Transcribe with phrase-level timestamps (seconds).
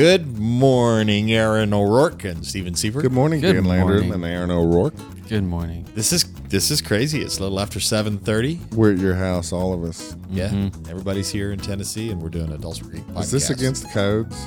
[0.00, 3.02] Good morning, Aaron O'Rourke and Steven Seifert.
[3.02, 4.14] Good morning, Good Dan Landrum morning.
[4.14, 4.94] and Aaron O'Rourke.
[5.28, 5.86] Good morning.
[5.94, 7.20] This is this is crazy.
[7.20, 8.60] It's a little after seven thirty.
[8.72, 10.16] We're at your house, all of us.
[10.30, 10.88] Yeah, Mm-hmm.
[10.88, 13.20] everybody's here in Tennessee, and we're doing a Dulce Creek podcast.
[13.24, 14.42] Is this against the codes?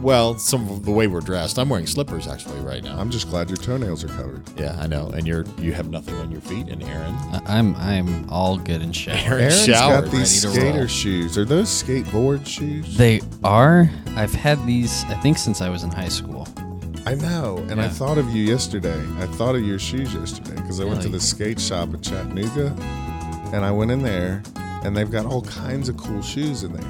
[0.00, 1.58] Well, some of the way we're dressed.
[1.58, 2.98] I'm wearing slippers actually right now.
[2.98, 4.42] I'm just glad your toenails are covered.
[4.58, 5.08] yeah, I know.
[5.08, 7.14] And you're you have nothing on your feet, and Aaron.
[7.14, 9.14] I- I'm I'm all good in shower.
[9.16, 10.72] Aaron Aaron's showered, got these ready to roll.
[10.72, 11.36] skater shoes.
[11.38, 12.96] Are those skateboard shoes?
[12.96, 13.90] They are.
[14.16, 15.04] I've had these.
[15.04, 16.48] I think since I was in high school.
[17.06, 17.58] I know.
[17.68, 17.90] And I Yeah.
[17.90, 19.00] thought of you yesterday.
[19.18, 21.18] I thought of your shoes yesterday because I went to Really?
[21.18, 22.74] the skate shop in Chattanooga
[23.52, 24.42] and I went in there
[24.84, 26.84] and they've got all kinds of cool shoes in there.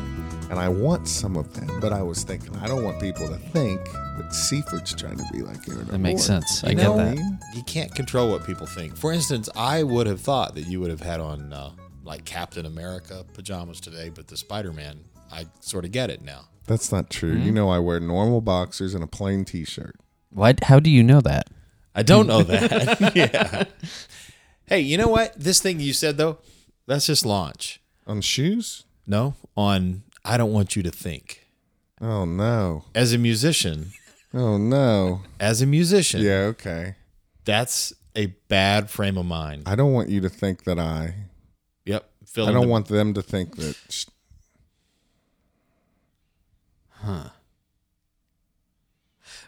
[0.50, 3.36] And I want some of them, but I was thinking, I don't want people to
[3.36, 5.86] think that Seifert's trying to be like Aaron.
[5.86, 6.42] That makes O'Rourke.
[6.48, 6.62] sense.
[6.64, 7.38] You I know get what that.
[7.54, 8.96] You can't control what people think.
[8.96, 11.70] For instance, I would have thought that you would have had on uh,
[12.02, 16.48] like Captain America pajamas today, but the Spider Man, I sort of get it now.
[16.66, 17.36] That's not true.
[17.36, 17.42] Hmm?
[17.42, 19.94] You know, I wear normal boxers and a plain t shirt.
[20.30, 20.54] Why?
[20.64, 21.46] How do you know that?
[21.94, 23.12] I don't know that.
[23.14, 23.64] yeah.
[24.66, 25.32] Hey, you know what?
[25.38, 26.38] This thing you said though,
[26.88, 27.80] let's just launch.
[28.06, 28.84] On shoes?
[29.06, 31.46] No, on I don't want you to think.
[32.00, 32.84] Oh, no.
[32.94, 33.92] As a musician,
[34.32, 35.22] Oh, no.
[35.38, 36.94] as a musician, Yeah, okay.
[37.44, 39.64] that's a bad frame of mind.
[39.66, 41.14] I don't want you to think that I.
[41.84, 42.08] Yep.
[42.26, 43.76] Fill I in don't the- want them to think that.
[43.88, 44.06] sh-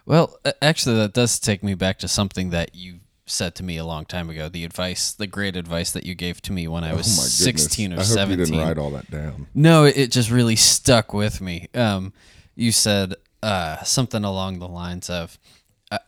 [0.04, 3.00] Well, a- actually, that does take me back to something that you
[3.32, 4.48] said to me a long time ago.
[4.48, 7.92] The advice, the great advice that you gave to me when I was oh, 16
[7.92, 8.38] or I hope 17.
[8.38, 9.46] you didn't write all that down.
[9.54, 11.68] No, it, it just really stuck with me.
[11.74, 12.12] Um,
[12.54, 15.38] you said uh, something along the lines of,
[15.90, 15.98] uh,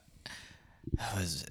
[0.99, 1.47] how is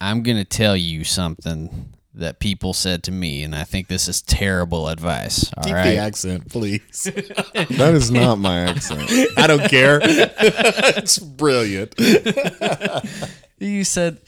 [0.00, 4.22] "I'm gonna tell you something that people said to me, and I think this is
[4.22, 7.10] terrible advice." All Keep right, the accent, please.
[7.52, 9.10] That is not my accent.
[9.36, 10.00] I don't care.
[10.04, 11.94] it's brilliant.
[13.58, 14.18] you said.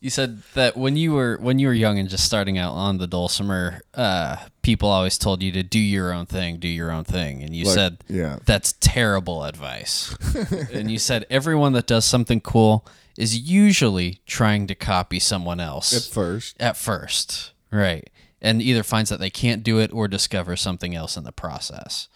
[0.00, 2.98] You said that when you were when you were young and just starting out on
[2.98, 7.02] the dulcimer, uh, people always told you to do your own thing, do your own
[7.02, 8.38] thing, and you Like, said, yeah.
[8.46, 10.14] that's terrible advice."
[10.72, 12.86] and you said everyone that does something cool
[13.16, 16.56] is usually trying to copy someone else At first.
[16.60, 18.08] at first, right?
[18.40, 22.06] And either finds that they can't do it or discovers something else in the process.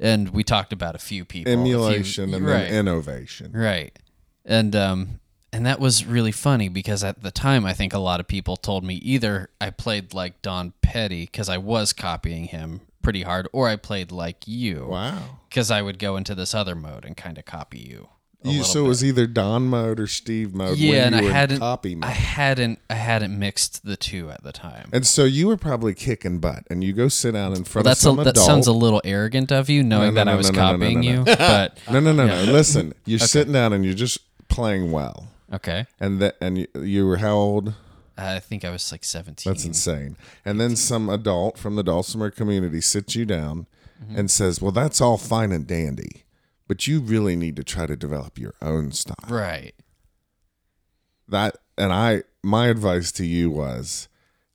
[0.00, 3.52] And we talked about a few people, a few- Emulation and right, then innovation.
[3.52, 3.94] right,
[4.46, 5.20] and um,
[5.56, 8.56] and that was really funny because at the time I think a lot of people
[8.56, 13.48] told me either I played like Don Pedi because I was copying him pretty hard,
[13.52, 15.38] or I played like you Wow.
[15.48, 18.08] because I would go into this other mode and kind of copy you.
[18.44, 20.76] You, so it was either Don mode or Steve mode.
[20.78, 22.04] yeah, when and you I were hadn't copy mode.
[22.10, 24.88] I hadn't I hadn't mixed the two at the time.
[24.92, 27.84] and so you were probably kicking butt, and you go sit down in Well, front
[27.86, 28.46] that's of a, some that adult.
[28.46, 30.78] sounds a little arrogant of you, knowing No, no, that I was no, no, no,
[30.78, 31.24] copying you.
[31.24, 32.42] But no, no, no, no.
[32.52, 34.18] Listen, you're sitting down and you're just
[34.48, 37.74] playing well, okay, and that and you, you were how old?
[38.18, 39.52] I think I was like seventeen.
[39.52, 40.16] That's insane.
[40.44, 43.66] And then some adult from the Dulcimer community sits you down
[44.02, 44.18] Mm-hmm.
[44.18, 46.24] and says, "Well, that's all fine and dandy,
[46.68, 49.74] but you really need to try to develop your own style." right.
[51.28, 54.08] That and I my advice to you was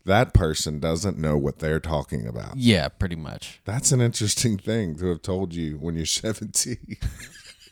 [0.06, 2.56] that person doesn't know what they're talking about.
[2.56, 3.62] Yeah, pretty much.
[3.66, 6.98] That's an interesting thing to have told you when you're 17.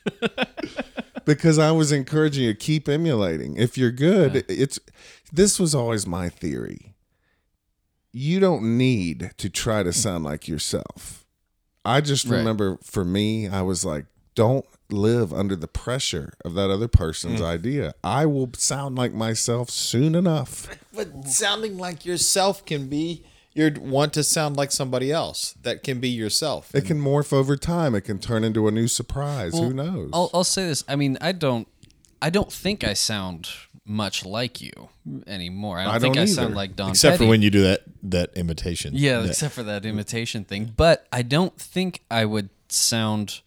[1.25, 3.57] because I was encouraging you to keep emulating.
[3.57, 4.80] If you're good, it's
[5.31, 6.96] this was always my theory.
[8.12, 11.25] You don't need to try to sound like yourself.
[11.85, 12.38] I just Right.
[12.38, 17.41] remember for me, I was like, don't live under the pressure of that other person's
[17.41, 17.46] mm.
[17.46, 17.94] idea.
[18.03, 20.68] I will sound like myself soon enough.
[20.94, 25.56] But sounding like yourself can be you want to sound like somebody else.
[25.63, 26.74] That can be yourself.
[26.74, 27.95] It can morph over time.
[27.95, 29.53] It can turn into a new surprise.
[29.57, 30.12] Who knows?
[30.13, 30.83] I'll I'll say this.
[30.88, 31.68] I mean, I don't
[32.21, 33.50] I don't think I sound
[33.85, 34.89] much like you
[35.25, 35.79] anymore.
[35.79, 37.18] I don't, I think don't I sound like Don Except Pedi.
[37.19, 38.94] for when you do that that imitation.
[38.95, 40.74] Yeah, That- except for that imitation thing.
[40.77, 43.41] But I don't think I would sound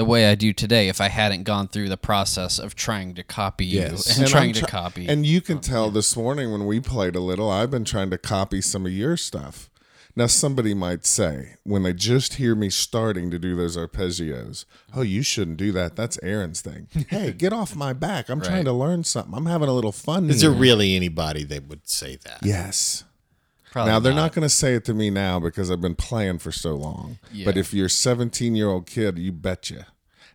[0.00, 3.22] the way I do today if I hadn't gone through the process of trying to
[3.22, 5.06] copy you and, And trying I'm to copy.
[5.06, 8.08] And you can um, tell this morning when we played a little, I've been trying
[8.08, 9.68] to copy some of your stuff.
[10.16, 14.64] Now, somebody might say, when they just hear me starting to do those arpeggios,
[14.96, 15.96] oh, you shouldn't do that.
[15.96, 16.88] That's Aaron's thing.
[17.10, 18.30] hey, get off my back.
[18.30, 19.34] I'm trying to learn something.
[19.34, 20.30] I'm having a little fun.
[20.30, 20.50] Is here.
[20.50, 22.38] there really anybody that would say that?
[22.42, 23.04] Yes.
[23.70, 26.38] Probably now, they're not going to say it to me now because I've been playing
[26.38, 27.18] for so long.
[27.44, 29.86] But if you're a 17 year old kid, you betcha.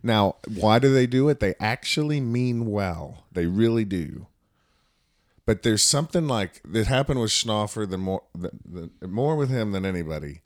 [0.01, 1.39] Now, why do they do it?
[1.39, 3.25] They actually mean well.
[3.31, 4.27] They really do.
[5.45, 9.71] But there's something like that happened with Schnaufer than more than, than, more with him
[9.73, 10.41] than anybody.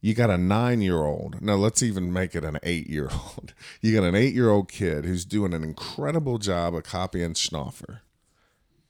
[0.00, 1.40] You got a nine year old.
[1.42, 3.54] Now let's even make it an eight year old.
[3.80, 8.00] You got an eight year old kid who's doing an incredible job of copying Schnaufer.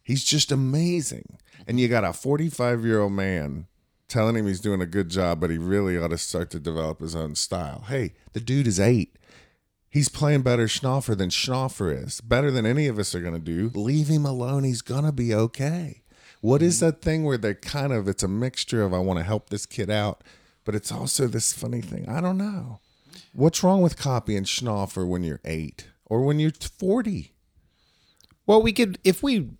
[0.02, 1.38] He's just amazing.
[1.66, 3.66] And you got a 45 year old man
[4.08, 7.00] telling him he's doing a good job, but he really ought to start to develop
[7.00, 7.84] his own style.
[7.88, 9.16] Hey, the dude is eight.
[9.88, 12.20] He's playing better Schnaufer than Schnaufer is.
[12.20, 13.70] Better than any of us are going to do.
[13.78, 14.64] Leave him alone.
[14.64, 16.02] He's going to be okay.
[16.40, 16.86] What is mm-hmm.
[16.86, 19.66] that thing where they're kind of, it's a mixture of I want to help this
[19.66, 20.24] kid out,
[20.64, 22.08] but it's also this funny thing.
[22.08, 22.80] I don't know.
[23.34, 27.32] What's wrong with copying Schnaufer when you're eight or when you're 40?
[28.46, 29.50] Well, we could if we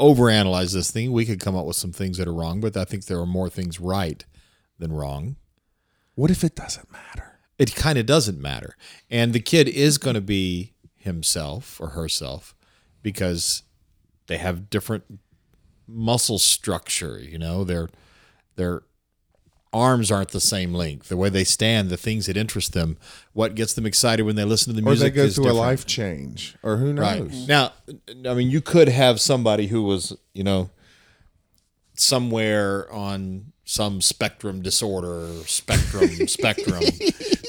[0.00, 2.84] overanalyze this thing, we could come up with some things that are wrong, but I
[2.84, 4.24] think there are more things right
[4.78, 5.36] than wrong.
[6.14, 7.38] What if it doesn't matter?
[7.58, 8.76] It kind of doesn't matter.
[9.10, 12.54] And the kid is going to be himself or herself
[13.02, 13.62] because
[14.26, 15.04] they have different
[15.86, 17.88] muscle structure, you know, their
[18.56, 18.82] their
[19.72, 21.08] arms aren't the same length.
[21.08, 22.96] The way they stand, the things that interest them,
[23.32, 25.34] what gets them excited when they listen to the Or music Or they go is
[25.36, 27.20] through a life change, or who knows?
[27.20, 27.48] Right.
[27.48, 27.72] Now,
[28.28, 30.70] I mean, you could have somebody who was, you know,
[31.94, 36.84] somewhere on some spectrum disorder, spectrum, spectrum,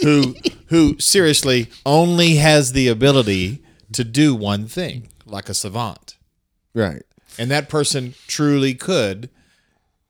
[0.01, 0.35] who
[0.67, 6.17] who seriously only has the ability to do one thing, like a savant.
[6.73, 7.03] Right.
[7.39, 9.29] And that person truly could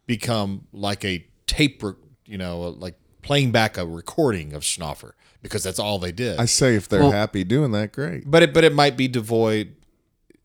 [0.06, 1.27] become like a
[1.57, 1.95] tape, rec-
[2.25, 5.12] you know, uh, like playing back a recording of Schnaufer
[5.42, 6.39] because that's all they did.
[6.39, 8.30] I say if they're happy doing that, great.
[8.30, 9.75] but it but it might be devoid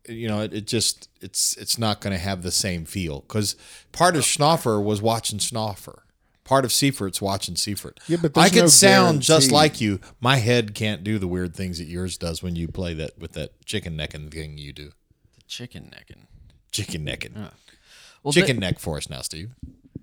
[0.09, 3.55] you know it, it just it's it's not going to have the same feel because
[3.93, 6.01] part of schnaufer was watching schnaufer.
[6.45, 8.01] Part of seifert's watching seifert.
[8.09, 10.01] Yeah, but i there's could no sound just like you.
[10.21, 13.33] My head can't do the weird things that yours does when you play that with
[13.35, 14.87] that chicken necking thing you do.
[15.37, 16.27] The Chicken necking.
[16.73, 17.35] chicken necking.
[18.25, 19.51] Well, chicken neck for us now steve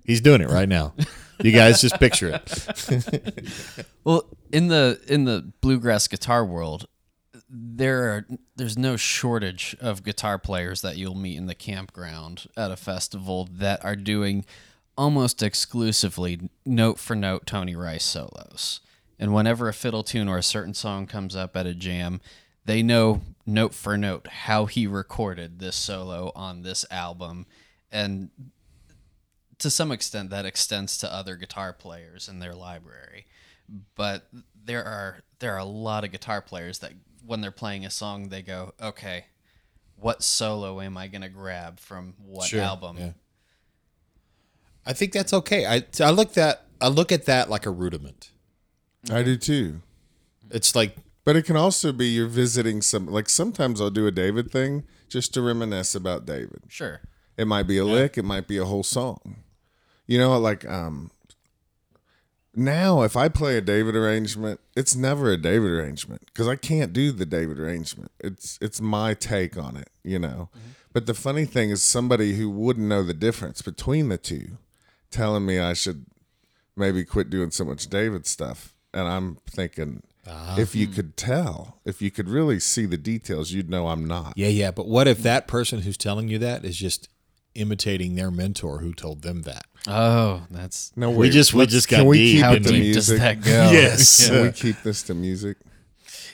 [0.09, 0.93] he's doing it right now.
[1.41, 3.85] You guys just picture it.
[4.05, 6.87] Well, in the in the bluegrass guitar world,
[7.47, 8.25] there are
[8.55, 13.47] there's no shortage of guitar players that you'll meet in the campground at a festival
[13.51, 14.45] that are doing
[14.97, 18.79] almost exclusively note for note Tony Rice solos.
[19.19, 22.19] And whenever a fiddle tune or a certain song comes up at a jam,
[22.65, 27.45] they know note for note how he recorded this solo on this album.
[27.91, 28.29] And
[29.59, 33.25] to some extent that extends to other guitar players in their library
[33.95, 34.27] but
[34.65, 36.93] there are there are a lot of guitar players that
[37.25, 39.25] when they're playing a song they go okay
[39.95, 43.11] what solo am i going to grab from what Sure, album yeah.
[44.85, 48.31] i think that's okay i i look that i look at that like a rudiment
[49.09, 49.81] I do too.
[50.51, 53.05] it's like But it can also be you're visiting some.
[53.07, 56.63] Like sometimes I'll do a David thing just to reminisce about David.
[56.67, 56.99] sure
[57.37, 58.17] It might be a lick.
[58.17, 59.37] It might be a whole song.
[60.09, 61.11] You know, like um.
[62.55, 66.91] Now, if I play a David arrangement, it's never a David arrangement because I can't
[66.91, 68.11] do the David arrangement.
[68.19, 70.49] It's it's my take on it, you know.
[70.57, 70.69] Mm-hmm.
[70.93, 74.57] But the funny thing is, somebody who wouldn't know the difference between the two,
[75.11, 76.07] telling me I should
[76.75, 80.57] maybe quit doing so much David stuff, and I'm thinking, ah.
[80.57, 80.93] if you hmm.
[80.93, 84.33] could tell, if you could really see the details, you'd know I'm not.
[84.35, 84.71] Yeah, yeah.
[84.71, 87.09] But what if that person who's telling you that is just
[87.55, 89.65] imitating their mentor who told them that?
[89.87, 92.63] oh that's No, We just- we let's- just can got we deep keep how it
[92.63, 93.19] to deep does music?
[93.19, 94.27] that go Yes.
[94.29, 95.57] Can we keep this to music?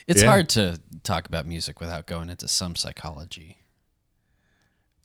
[0.06, 0.28] it's Yeah.
[0.28, 3.58] hard to talk about music without going into some psychology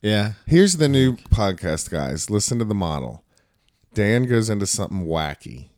[0.00, 0.32] Yeah.
[0.46, 2.28] Here's the new podcast, guys.
[2.30, 3.24] Listen to the model.
[3.94, 5.68] Dan goes into something wacky.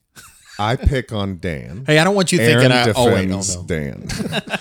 [0.59, 1.85] I pick on Dan.
[1.87, 2.93] Hey, I don't want you Aaron thinking I.
[2.97, 3.63] Oh wait, no, defends no.
[3.65, 4.07] Dan.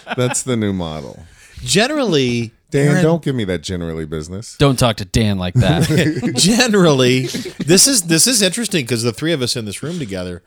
[0.18, 1.24] That's the new model.
[1.62, 4.58] Generally, Dan, Aaron- don't give me that generally business.
[4.58, 7.28] don't talk to dan like that generally,
[7.60, 10.42] this is this is interesting because the three of us in this room together,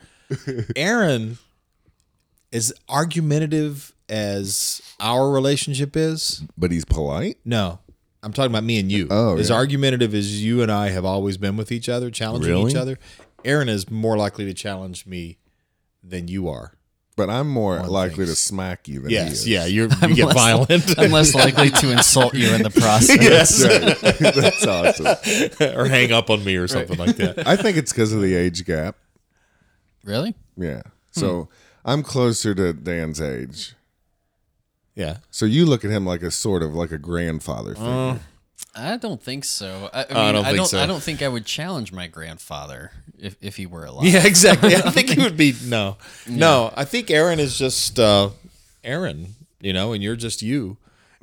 [0.74, 1.38] Aaron
[2.52, 6.42] is argumentative as our relationship is.
[6.56, 7.38] But he's polite.
[7.44, 7.78] No,
[8.22, 9.08] I'm talking about me and you.
[9.10, 9.56] Oh, as yeah.
[9.56, 12.70] argumentative as you and I have always been with each other, challenging Really?
[12.70, 12.98] each other.
[13.44, 15.38] Aaron is more likely to challenge me
[16.02, 16.72] than you are.
[17.16, 18.28] But I'm more likely things.
[18.30, 19.48] to smack you than he Yes, is.
[19.48, 23.58] yeah, you're, you get less- violent i'm less likely to insult you in the process
[23.58, 24.34] That's right.
[24.34, 25.78] That's awesome.
[25.78, 27.46] or hang up on me or something like that.
[27.46, 28.96] I think it's because of the age gap.
[30.04, 30.82] really Yeah.
[31.12, 31.52] So hmm.
[31.90, 33.74] I'm closer to Dan's age.
[34.94, 37.88] Yeah, So you look at him like a sort of like a grandfather figure.
[37.90, 38.18] Uh,
[38.76, 39.88] I don't think so.
[39.92, 40.54] I, I, mean, I I don't don't.
[40.54, 40.78] think so.
[40.78, 44.06] I don't think I would challenge my grandfather if, if he were alive.
[44.06, 44.76] yeah, exactly.
[44.76, 45.96] I think he would be no,
[46.28, 46.72] no.
[46.76, 48.30] I think Aaron is just uh,
[48.84, 50.76] Aaron, you know, and you're just you.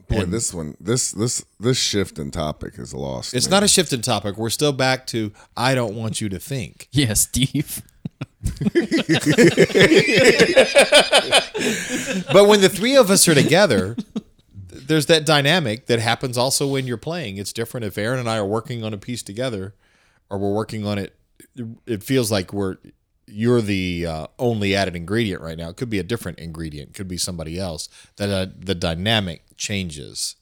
[0.09, 3.33] Boy, this one, this this this shift in topic is lost.
[3.33, 3.51] It's me.
[3.51, 4.37] not a shift in topic.
[4.37, 6.87] We're still back to I don't want you to think.
[6.91, 7.81] Yeah, Steve.
[12.33, 13.95] but when the three of us are together,
[14.87, 17.37] there's that dynamic that happens also when you're playing.
[17.37, 19.73] It's different if Aaron and I are working on a piece together,
[20.29, 21.15] or we're working on it.
[21.85, 22.77] It feels like we're
[23.27, 25.69] you're the uh, only added ingredient right now.
[25.69, 26.91] It could be a different ingredient.
[26.91, 27.89] It could be somebody else.
[28.17, 30.35] That uh, the dynamic changes.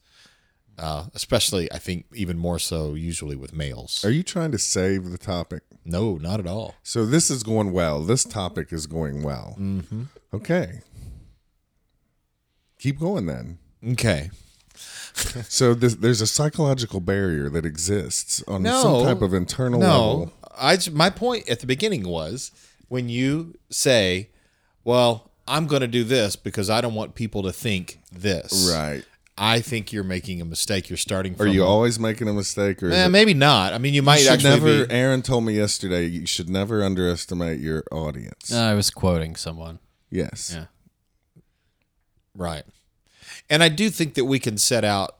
[0.78, 4.02] Uh, especially, I think, even more so usually with males.
[4.06, 5.62] Are you trying to save the topic?
[5.84, 6.76] No, not at all.
[6.82, 8.00] So this is going well.
[8.00, 9.54] This topic is going well.
[9.60, 10.04] Mm-hmm.
[10.32, 10.80] Okay.
[12.78, 13.58] Keep going then.
[13.90, 14.30] Okay.
[15.48, 18.82] So this, there's a psychological barrier that exists on No.
[18.82, 20.32] some type of internal No, level.
[20.56, 22.50] I j- my point at the beginning was
[22.88, 24.30] when you say,
[24.84, 29.04] "Well, I'm going to do this because I don't want people to think this." Right.
[29.36, 30.88] I think you're making a mistake.
[30.88, 33.72] You're starting Are you always making a mistake, or Eh, it- maybe not.
[33.74, 34.86] I mean, you might you actually never?
[34.86, 34.92] be.
[34.94, 38.52] Aaron told me yesterday you should never underestimate your audience.
[38.52, 39.78] I was quoting someone.
[40.10, 40.52] yes.
[40.54, 40.66] Yeah.
[42.34, 42.64] Right.
[43.50, 45.16] And I do think that we can set out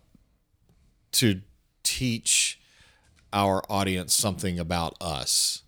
[1.13, 1.43] to
[1.83, 2.59] teach
[3.33, 5.63] our audience something about us.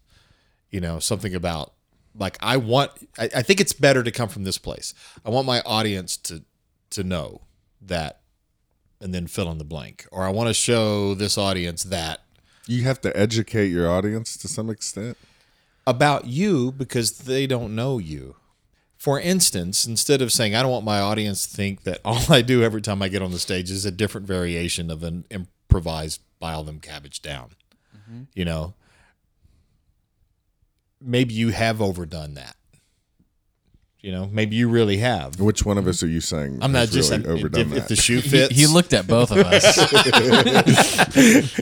[0.71, 1.73] You know, something about
[2.17, 4.95] like I want I, I think it's better to come from this place.
[5.25, 6.43] I want my audience to
[6.91, 7.43] to know
[7.81, 8.21] that
[9.01, 10.07] and then fill in the blank.
[10.11, 12.21] Or I want to show this audience that
[12.67, 15.17] You have to educate your audience to some extent.
[15.87, 18.37] about you because they don't know you.
[19.05, 22.41] For instance, instead of saying, I don't want my audience to think that all I
[22.41, 26.23] do every time I get on the stage is a different variation of an improvised
[26.41, 27.51] bile them cabbage down.
[28.35, 28.73] You know,
[31.03, 32.57] maybe you have overdone that.
[34.01, 35.39] You know, maybe you really have.
[35.39, 36.61] Which one of us are you saying?
[36.63, 37.77] I'm not has just really I'm- overdone if, that.
[37.77, 38.55] if the shoe He, fits.
[38.57, 39.65] he looked at both of us.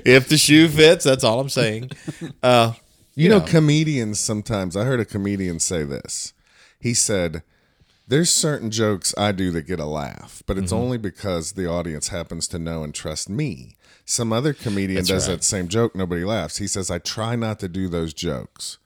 [0.06, 1.90] if the shoe fits, that's all I'm saying.
[2.40, 2.74] Uh,
[3.16, 3.44] You know, know.
[3.46, 6.32] comedians sometimes, I heard a comedian say this.
[6.82, 7.42] He said,
[8.08, 10.64] There's certain jokes I do that get a laugh, but Mm-hmm.
[10.64, 13.76] it's only because the audience happens to know and trust me.
[14.04, 15.36] Some other comedian That's does right.
[15.36, 16.56] that same joke, nobody laughs.
[16.58, 18.78] He says, I try not to do those jokes.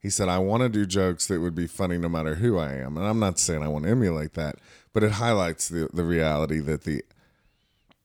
[0.00, 2.72] He said, I want to do jokes that would be funny no matter who I
[2.74, 2.96] am.
[2.96, 4.56] And I'm not saying I want to emulate that,
[4.92, 7.04] but it highlights the, the reality that the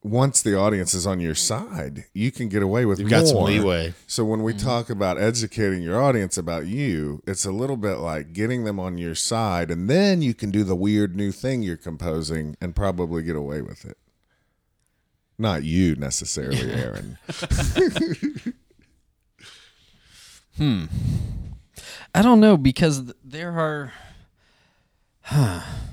[0.04, 3.44] once the audience is on your side, you can get away with You've got some
[3.44, 3.94] leeway.
[4.08, 8.34] So when we talk about educating your audience about you, it's a little bit like
[8.34, 11.78] getting them on your side, and then you can do the weird new thing you're
[11.78, 13.98] composing and probably get away with it.
[15.38, 17.18] Not you necessarily, Aaron.
[20.58, 20.86] Hmm.
[22.14, 23.94] I don't know because there are,
[25.22, 25.91] huh, N-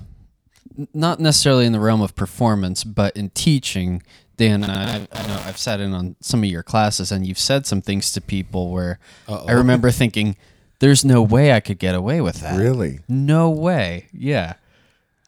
[0.95, 4.03] not necessarily in the realm of performance, but in teaching.
[4.37, 7.67] Dan, I, I know I've sat in on some of your classes, and you've said
[7.67, 10.37] some things to people where I remember thinking,
[10.79, 12.57] "There's no way I could get away with that.
[12.57, 13.01] really?
[13.09, 14.55] No way." Yeah,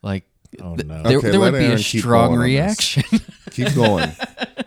[0.03, 0.25] like
[0.63, 1.03] Oh, no.
[1.03, 3.03] there, Okay, there would be a Aaron keep strong reaction.
[3.51, 4.11] Keep going.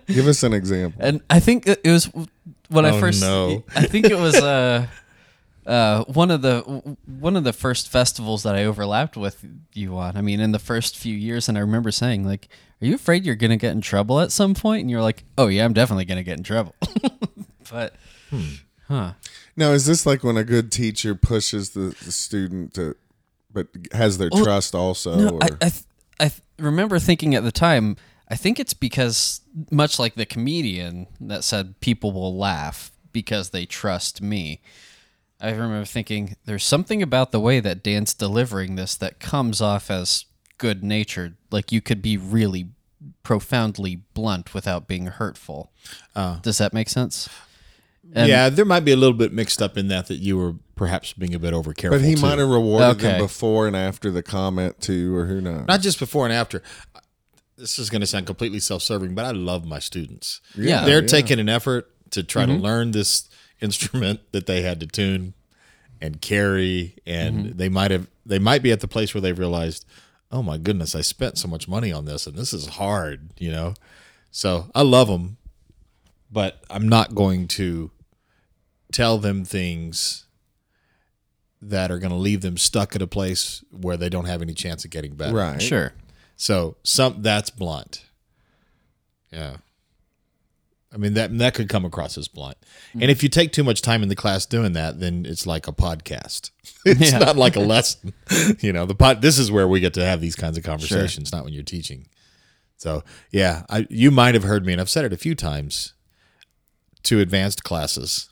[0.07, 1.01] Give us an example.
[1.05, 2.09] and I think it was
[2.69, 3.21] when I Oh, first.
[3.21, 3.63] no.
[3.75, 4.87] I think it was uh,
[5.65, 6.62] uh, one of the
[7.05, 10.17] one of the first festivals that I overlapped with you on.
[10.17, 12.50] I mean, in the first few years, and I remember saying like,
[12.82, 15.48] "Are you afraid you're gonna get in trouble at some point?" And you're like, "Oh
[15.48, 16.75] yeah, I'm definitely gonna get in trouble."
[17.72, 17.96] but,
[18.88, 19.13] huh?
[19.55, 22.96] Now, is this like when a good teacher pushes the, the student to,
[23.51, 25.15] but has their Well, trust also?
[25.15, 25.43] No, or?
[25.43, 25.84] I I, th-
[26.20, 27.98] I th- remember thinking at the time.
[28.29, 33.65] I think it's because much like the comedian that said people will laugh because they
[33.65, 34.62] trust me.
[35.43, 39.91] I remember thinking there's something about the way that Dan's delivering this that comes off
[39.91, 40.23] as
[40.57, 41.35] good natured.
[41.51, 42.69] Like you could be really
[43.23, 45.73] profoundly blunt without being hurtful.
[46.15, 46.39] Uh.
[46.39, 47.27] Does that make sense?
[48.13, 50.55] And- yeah, there might be a little bit mixed up in that that you were
[50.75, 52.00] perhaps being a bit over careful.
[52.00, 52.21] but he too.
[52.21, 55.67] might have rewarded them before and after the comment too, or who knows?
[55.67, 56.63] not just before and after.
[57.57, 60.41] This is going to sound completely self-serving, but I love my students.
[60.55, 60.85] Yeah.
[60.85, 61.07] they're yeah.
[61.07, 62.62] taking an effort to try to mm-hmm.
[62.62, 63.29] learn this
[63.63, 65.34] instrument that they had to tune
[66.01, 67.58] and carry, and mm-hmm.
[67.58, 69.86] they might have they might be at the place where they've realized,
[70.32, 73.51] oh my goodness, I spent so much money on this, and this is hard, you
[73.51, 73.74] know.
[74.32, 75.38] So I love them,
[76.32, 77.91] but I'm not going to
[78.91, 80.25] tell them things
[81.62, 84.53] that are going to leave them stuck at a place where they don't have any
[84.53, 85.36] chance of getting better.
[85.36, 85.62] right.
[85.62, 85.93] Sure.
[86.36, 88.05] So some that's blunt.
[89.32, 89.58] Yeah.
[90.93, 92.57] I mean that that could come across as blunt.
[92.93, 95.67] And if you take too much time in the class doing that, then it's like
[95.67, 96.51] a podcast.
[96.85, 97.17] It's Yeah.
[97.19, 98.13] not like a lesson.
[98.59, 101.31] you know, the pod this is where we get to have these kinds of conversations,
[101.31, 102.07] not when you're teaching.
[102.77, 105.93] So yeah, I you might have heard me, and I've said it a few times
[107.03, 108.29] to advanced classes.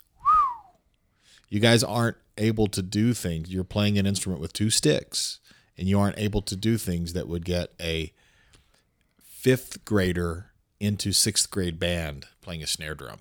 [1.50, 3.50] You guys aren't able to do things.
[3.51, 5.39] You're playing an instrument with two sticks,
[5.77, 8.13] and you aren't able to do things that would get a
[9.24, 10.50] fifth grader
[10.82, 13.20] into sixth grade band playing a snare drum.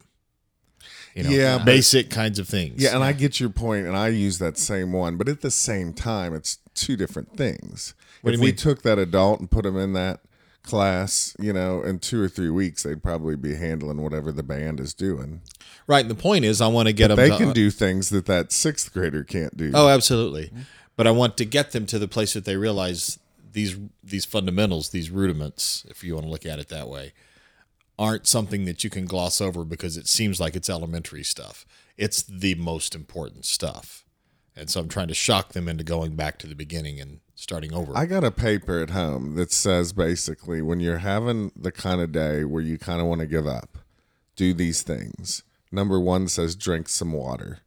[1.14, 2.82] You know, Yeah, but- basic kinds of things.
[2.82, 5.50] Yeah, and I get your point, and I use that same one, but at the
[5.50, 7.94] same time, it's two different things.
[8.22, 8.56] What if we mean?
[8.56, 10.20] took that adult and put them in that
[10.62, 14.78] class, you know, in two or three weeks, they'd probably be handling whatever the band
[14.78, 15.40] is doing.
[15.86, 16.02] right.
[16.02, 17.16] And the point is, I want to get them.
[17.16, 19.72] They to, can do things that that sixth grader can't do.
[19.74, 20.52] Oh, absolutely.
[20.96, 23.18] But I want to get them to the place that they realize
[23.52, 27.12] these these fundamentals, these rudiments, if you want to look at it that way,
[28.00, 31.66] aren't something that you can gloss over because it seems like it's elementary stuff.
[31.98, 34.06] It's the most important stuff.
[34.56, 37.74] And so I'm trying to shock them into going back to the beginning and starting
[37.74, 37.92] over.
[37.94, 42.10] I got a paper at home that says basically when you're having the kind of
[42.10, 43.76] day where you kind of want to give up,
[44.34, 45.42] do these things.
[45.70, 47.58] Number one says drink some water.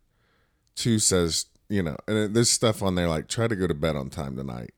[0.75, 3.95] Two says, you know, and there's stuff on there like try to go to bed
[3.95, 4.71] on time tonight.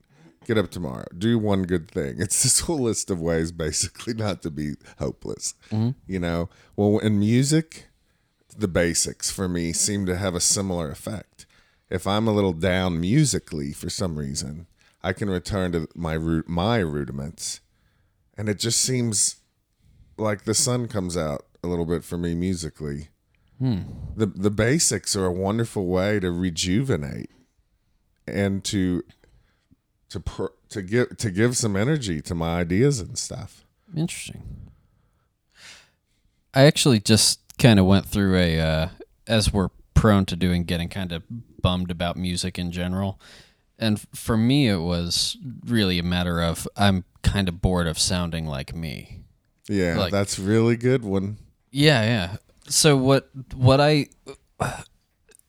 [0.46, 1.06] Get up tomorrow.
[1.18, 2.16] Do one good thing.
[2.20, 5.56] It's this whole list of ways basically not to be hopeless.
[5.72, 5.92] Mm-hmm.
[6.08, 7.88] You know, well, in music,
[8.58, 11.46] the basics for me seem to have a similar effect.
[11.90, 14.68] If I'm a little down musically for some reason,
[15.04, 17.62] I can return to my root my rudiments,
[18.38, 19.38] and it just seems
[20.18, 23.10] like the sun comes out a little bit for me musically.
[23.60, 23.82] Hmm.
[24.16, 27.30] The the basics are a wonderful way to rejuvenate
[28.28, 29.04] and to
[30.10, 33.66] to pr- to give to give some energy to my ideas and stuff.
[33.96, 34.44] Interesting.
[36.54, 38.90] I actually just kind of went through a, uh,
[39.28, 41.24] as we're prone to doing, getting kind of
[41.62, 43.20] bummed about music in general.
[43.78, 48.46] And for me, it was really a matter of I'm kind of bored of sounding
[48.46, 49.24] like me.
[49.68, 51.38] Yeah, Like- that's really good one.
[51.72, 52.38] Yeah, yeah.
[52.70, 54.08] So what what I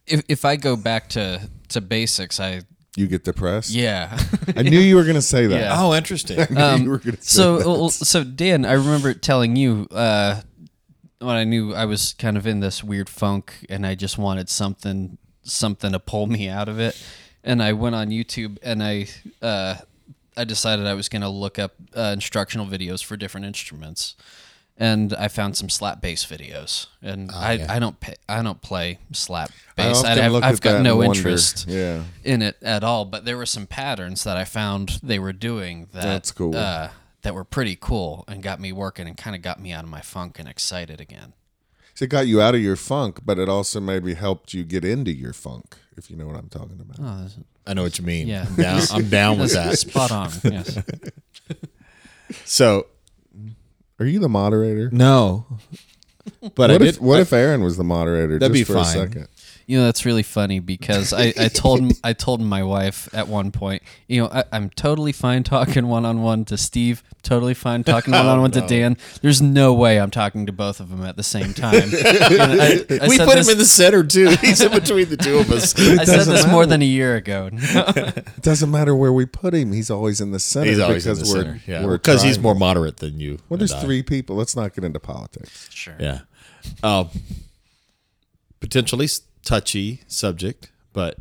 [0.06, 2.62] if if I go back to to basics, I
[2.96, 3.70] You get depressed.
[3.70, 4.18] yeah.
[4.56, 5.60] I knew you were going to say that.
[5.60, 5.74] Yeah.
[5.76, 6.40] oh, interesting.
[6.40, 7.66] I knew Um, you were going to say so that.
[7.68, 10.40] well, so Dan, I remember telling you uh,
[11.20, 14.48] when I knew I was kind of in this weird funk and I just wanted
[14.48, 17.00] something something to pull me out of it,
[17.44, 19.06] and I went on YouTube and I
[19.42, 19.76] uh,
[20.36, 24.16] I decided I was going to look up uh, instructional videos for different instruments.
[24.78, 27.66] And I found some slap bass videos, and I, yeah.
[27.72, 30.04] I don't pay, I don't play slap I bass.
[30.04, 32.02] often have, I've got no interest Yeah.
[32.22, 33.06] in it at all.
[33.06, 36.54] But there were some patterns that I found they were doing that That's cool.
[36.54, 36.90] uh,
[37.22, 39.88] that were pretty cool and got me working and kind of got me out of
[39.88, 41.32] my funk and excited again.
[41.94, 44.84] So it got you out of your funk, but it also maybe helped you get
[44.84, 46.98] into your funk, if you know what I'm talking about.
[47.00, 48.28] Oh, that's, I know what you mean.
[48.28, 48.44] Yeah.
[48.46, 49.78] I'm down, I'm down with that.
[49.78, 50.30] spot on.
[50.44, 50.78] Yes.
[52.44, 52.86] So,
[53.98, 54.90] Are you the moderator?
[54.92, 55.46] no.
[56.56, 56.88] But I what did.
[56.96, 58.94] if what if Aaron was the moderator That'd just be for a fine.
[58.94, 59.28] second?
[59.66, 63.50] You know that's really funny because I, I told I told my wife at one
[63.50, 67.82] point, you know, I, I'm totally fine talking one on one to Steve, totally fine
[67.82, 68.96] talking one on one to Dan.
[69.22, 71.90] There's no way I'm talking to both of them at the same time.
[71.90, 74.28] You know, I, I we put this, him in the center too.
[74.40, 75.76] He's in between the two of us.
[75.76, 77.50] I said doesn't this more than a year ago.
[77.96, 80.70] It doesn't matter where we put him; he's always in the center.
[80.70, 81.60] He's always in because the we're, center.
[81.66, 83.38] Yeah, we're because he's more moderate than you.
[83.48, 83.80] Well, there's I.
[83.80, 84.36] three people.
[84.36, 85.68] Let's not get into politics.
[85.72, 85.96] sure.
[85.98, 86.20] Yeah.
[86.82, 87.04] Uh,
[88.60, 91.16] potentially s- touchy subject, but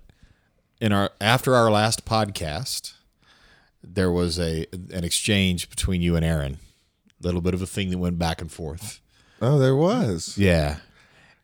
[0.81, 2.93] in our after our last podcast,
[3.81, 6.57] there was a an exchange between you and Aaron.
[7.21, 8.99] A little bit of a thing that went back and forth.
[9.41, 10.37] Oh, there was.
[10.37, 10.77] Yeah.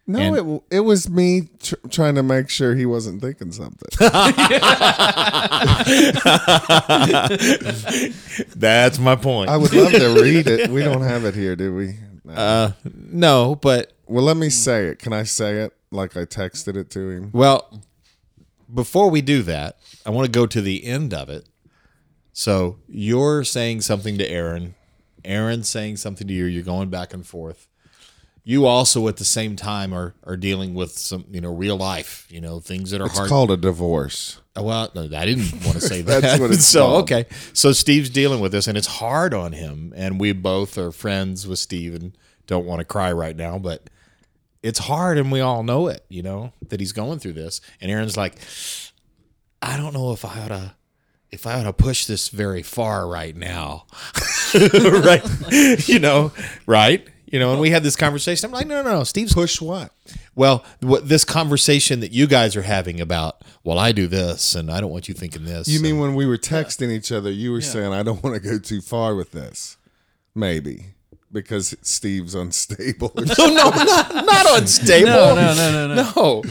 [0.07, 0.37] No, And-
[0.71, 3.87] it it was me tr- trying to make sure he wasn't thinking something.
[8.55, 9.49] That's my point.
[9.49, 10.69] I would love to read it.
[10.69, 11.95] We don't have it here, do we?
[12.23, 12.33] No.
[12.33, 14.99] uh, no, but well, let me say it.
[14.99, 17.29] Can I say it like I texted it to him?
[17.33, 17.81] Well,
[18.73, 21.47] before we do that, I want to go to the end of it.
[22.33, 24.75] So you're saying something to Aaron,
[25.25, 26.45] Aaron's saying something to you.
[26.45, 27.67] You're going back and forth.
[28.43, 32.25] You also, at the same time, are are dealing with some, you know, real life,
[32.29, 33.11] you know, things that are hard.
[33.11, 33.29] It's hard.
[33.29, 34.41] called a divorce.
[34.55, 36.21] Oh, Well, no, I didn't want to say that.
[36.23, 37.03] That's what it's so called.
[37.03, 37.25] okay.
[37.53, 39.93] So Steve's dealing with this, and it's hard on him.
[39.95, 43.89] And we both are friends with Steve, and don't want to cry right now, but
[44.63, 46.05] it's hard, and we all know it.
[46.09, 47.61] You know that he's going through this.
[47.79, 48.35] And Aaron's like,
[49.61, 50.75] I don't know if I ought to.
[51.31, 53.85] If I ought to push this very far right now,
[54.53, 55.23] right?
[55.87, 56.33] you know,
[56.65, 57.07] right?
[57.25, 58.47] You know, and we had this conversation.
[58.47, 59.03] I'm like, no, no, no.
[59.05, 59.93] Steve's Push what?
[60.35, 64.69] well, what this conversation that you guys are having about, well, I do this, and
[64.69, 65.69] I don't want you thinking this.
[65.69, 68.35] You and- mean when we were texting each other, you were saying, I don't want
[68.35, 69.77] to go too far with this?
[70.35, 70.90] Maybe.
[71.31, 73.11] Because Steve's unstable.
[73.15, 75.07] no, no, not, not unstable.
[75.07, 76.11] No, no, no, no, no.
[76.15, 76.43] no.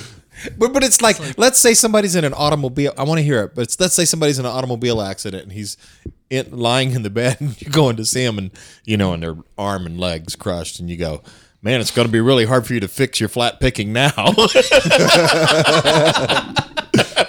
[0.57, 2.93] But but it's like, let's say somebody's in an automobile.
[2.97, 5.53] I want to hear it, but it's, let's say somebody's in an automobile accident and
[5.53, 5.77] he's
[6.31, 8.51] in, lying in the bed and you're going to see him and
[8.85, 11.23] you know and their arm and legs crushed and you go,
[11.62, 14.12] man, it's going to be really hard for you to fix your flat picking now.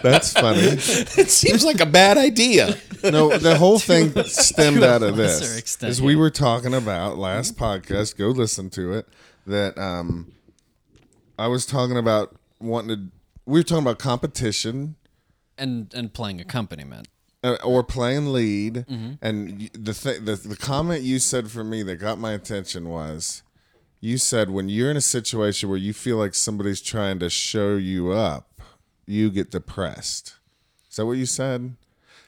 [0.02, 0.60] That's funny.
[0.62, 2.78] it seems like a bad idea.
[3.04, 5.58] No, the whole thing stemmed out of this.
[5.58, 9.08] extent, As we were talking about last podcast, go listen to it.
[9.48, 10.32] That um,
[11.40, 13.12] I was talking about wanting to.
[13.46, 14.96] We were talking about competition
[15.58, 17.08] and and playing accompaniment.
[17.44, 19.14] uh, or playing lead, Mm-hmm.
[19.22, 23.42] and the, th- the the comment you said for me that got my attention was,
[24.00, 27.76] you said when you're in a situation where you feel like somebody's trying to show
[27.78, 28.51] you up,
[29.12, 30.36] you get depressed.
[30.90, 31.76] Is that what you said?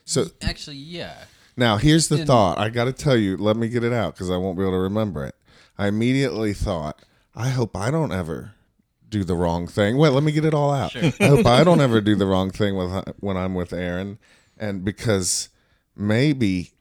[0.06, 1.16] So Actually, yeah.
[1.56, 2.58] now here's the thought.
[2.58, 3.38] I got to tell you.
[3.38, 5.36] Let me get it out because I won't be able to remember it.
[5.78, 7.02] I immediately thought,
[7.36, 8.54] I hope I don't ever
[9.10, 9.98] do the wrong thing.
[9.98, 10.96] Well, let me get it all out.
[10.96, 14.20] I hope I don't ever do the wrong thing with when I'm with Aaron,
[14.58, 15.50] and because
[15.96, 16.74] maybe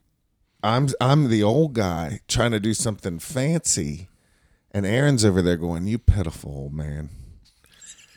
[0.62, 4.08] I'm I'm the old guy trying to do something fancy,
[4.70, 7.10] and Aaron's over there going, "You pitiful old man."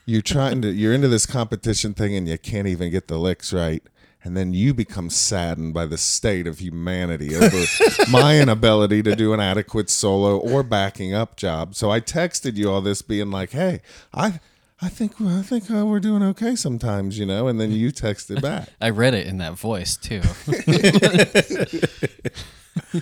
[0.06, 3.52] You're trying to you're into this competition thing and you can't even get the licks
[3.52, 3.84] right.
[4.24, 7.64] And then you become saddened by the state of humanity over
[8.12, 11.76] my inability to do an adequate solo or backing up job.
[11.76, 13.82] So I texted you all this, being like, "Hey,
[14.16, 14.40] I,
[14.82, 18.42] I think I think uh, we're doing okay sometimes, you know." And then you texted
[18.42, 18.70] back.
[18.82, 20.22] I read it in that voice too.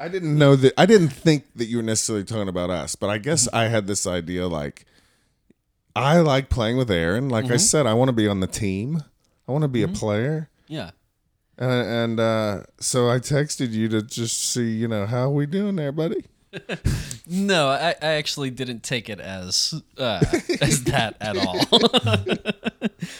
[0.00, 0.72] I didn't know that.
[0.78, 3.86] I didn't think that you were necessarily talking about us, but I guess I had
[3.86, 4.86] this idea like
[5.94, 7.28] I like playing with Aaron.
[7.28, 9.02] Like I said, I want to be on the team.
[9.48, 10.48] I want to be a player.
[10.68, 10.90] yeah.
[11.58, 15.76] And, and uh, so I texted you to just see, you know, how we doing
[15.76, 16.24] there, buddy?
[17.24, 20.20] No, I, I actually didn't take it as uh,
[20.60, 21.56] as that at all.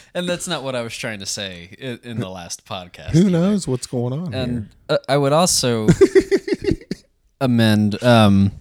[0.14, 3.11] and that's not what I was trying to say in, in the last podcast.
[3.11, 4.42] Who knows what's going on here?
[4.42, 5.87] And uh, I would also
[7.40, 8.52] amend um,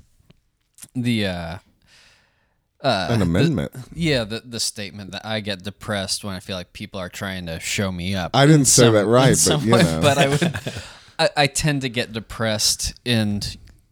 [0.95, 1.57] the uh,
[2.83, 3.71] An amendment.
[3.93, 7.45] yeah the the statement that I get depressed when I feel like people are trying
[7.45, 8.31] to show me up.
[8.35, 9.83] I didn't say some- that right, but, you way.
[9.83, 9.99] know.
[10.01, 10.41] But I would
[11.19, 13.41] I, I tend to get depressed in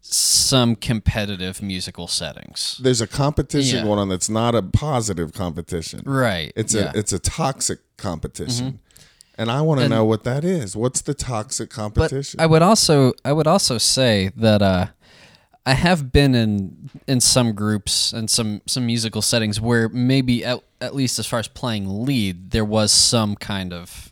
[0.01, 2.79] some competitive musical settings.
[2.81, 3.83] There's a competition Yeah.
[3.83, 6.01] going on that's not a positive competition.
[6.05, 6.51] Right.
[6.55, 6.91] It's yeah.
[6.93, 8.79] a it's a toxic competition.
[9.37, 10.75] And I want to know what that is.
[10.75, 12.41] What's the toxic but competition?
[12.41, 14.87] I would also I would also say that uh,
[15.69, 20.63] I have been in in some groups and some some musical settings where maybe at,
[20.81, 24.11] at least as far as playing lead there was some kind of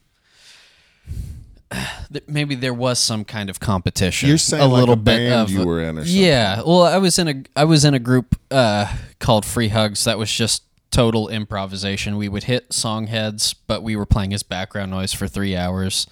[2.28, 4.30] maybe there was some kind of competition.
[4.30, 6.24] You're saying a like little a bit band of you were in or something.
[6.24, 6.62] yeah.
[6.62, 10.20] Well, I was in a I was in a group uh, called Free Hugs that
[10.20, 12.18] was just total improvisation.
[12.18, 16.06] We would hit song heads, but we were playing as background noise for three hours.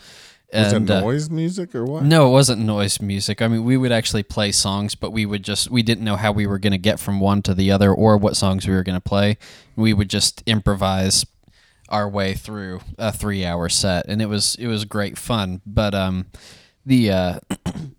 [0.53, 2.03] Is it uh, noise music or what?
[2.03, 3.41] no, it wasn't noise music.
[3.41, 6.31] I mean, we would actually play songs, but we would just we didn't know how
[6.31, 8.83] we were going to get from one to the other or what songs we were
[8.83, 9.37] going to play.
[9.75, 11.25] We would just improvise
[11.89, 15.61] our way through a 3-hour set and it was it was great fun.
[15.65, 16.27] But um
[16.85, 17.39] the uh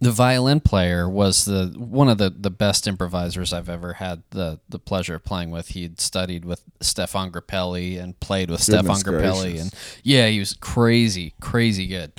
[0.00, 4.60] the violin player was the one of the, the best improvisers I've ever had the,
[4.68, 5.68] the pleasure of playing with.
[5.68, 10.54] He'd studied with Stéphane Grappelli and played with Goodness Stéphane Grappelli, and yeah, he was
[10.54, 12.12] crazy, crazy good.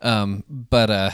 [0.00, 1.10] Um, but uh,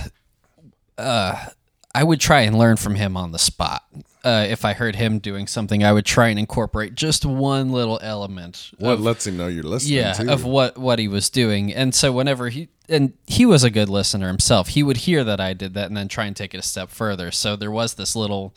[0.96, 1.46] uh,
[1.94, 3.84] I would try and learn from him on the spot.
[4.24, 8.00] Uh, if I heard him doing something, I would try and incorporate just one little
[8.02, 8.72] element.
[8.78, 11.72] What of- lets him know you're listening yeah to of what what he was doing
[11.72, 15.40] and so whenever he and he was a good listener himself he would hear that
[15.40, 17.94] i did that and then try and take it a step further so there was
[17.94, 18.54] this little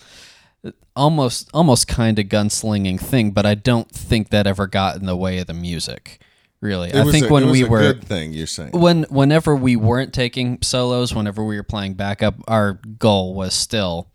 [0.96, 5.16] almost almost kind of gunslinging thing but i don't think that ever got in the
[5.16, 6.20] way of the music
[6.60, 8.72] really It i think a- when it was we a were good thing you're saying.
[8.72, 14.11] when whenever we weren't taking solos, whenever we were playing backup, our goal was still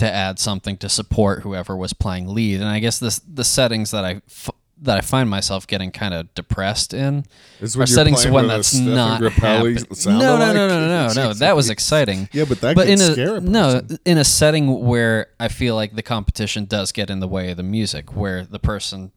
[0.00, 2.60] to add something to support whoever was playing lead.
[2.60, 4.50] And I guess this the settings that I f-
[4.82, 7.26] that I find myself getting kind of depressed in
[7.60, 9.76] Is are settings playing when that's not happening.
[9.94, 11.32] sound No, no, no, no, no, no, no.
[11.34, 12.30] That was exciting.
[12.32, 16.02] Yeah, but that but in a no in a setting where I feel like the
[16.02, 19.12] competition does get in the way of the music, where the person,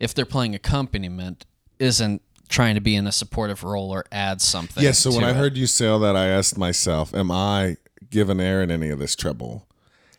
[0.00, 1.44] if they're playing accompaniment,
[1.78, 4.82] isn't trying to be in a supportive role or add something.
[4.82, 5.36] Yeah, so when I it.
[5.36, 7.76] heard you say all that, I asked myself, am I
[8.08, 9.66] giving Aaron any of this trouble?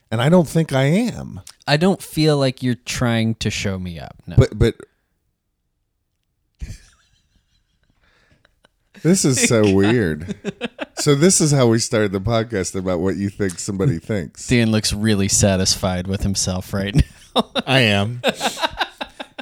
[0.10, 1.42] And I don't think I am.
[1.68, 4.16] I don't feel like you're trying to show me up.
[4.26, 4.36] No.
[4.38, 4.76] But but
[9.04, 10.36] This is so weird.
[10.96, 14.48] So this is how we started the podcast about what you think somebody thinks.
[14.48, 16.96] Dan looks really satisfied with himself right
[17.36, 17.52] now.
[17.68, 18.22] I am.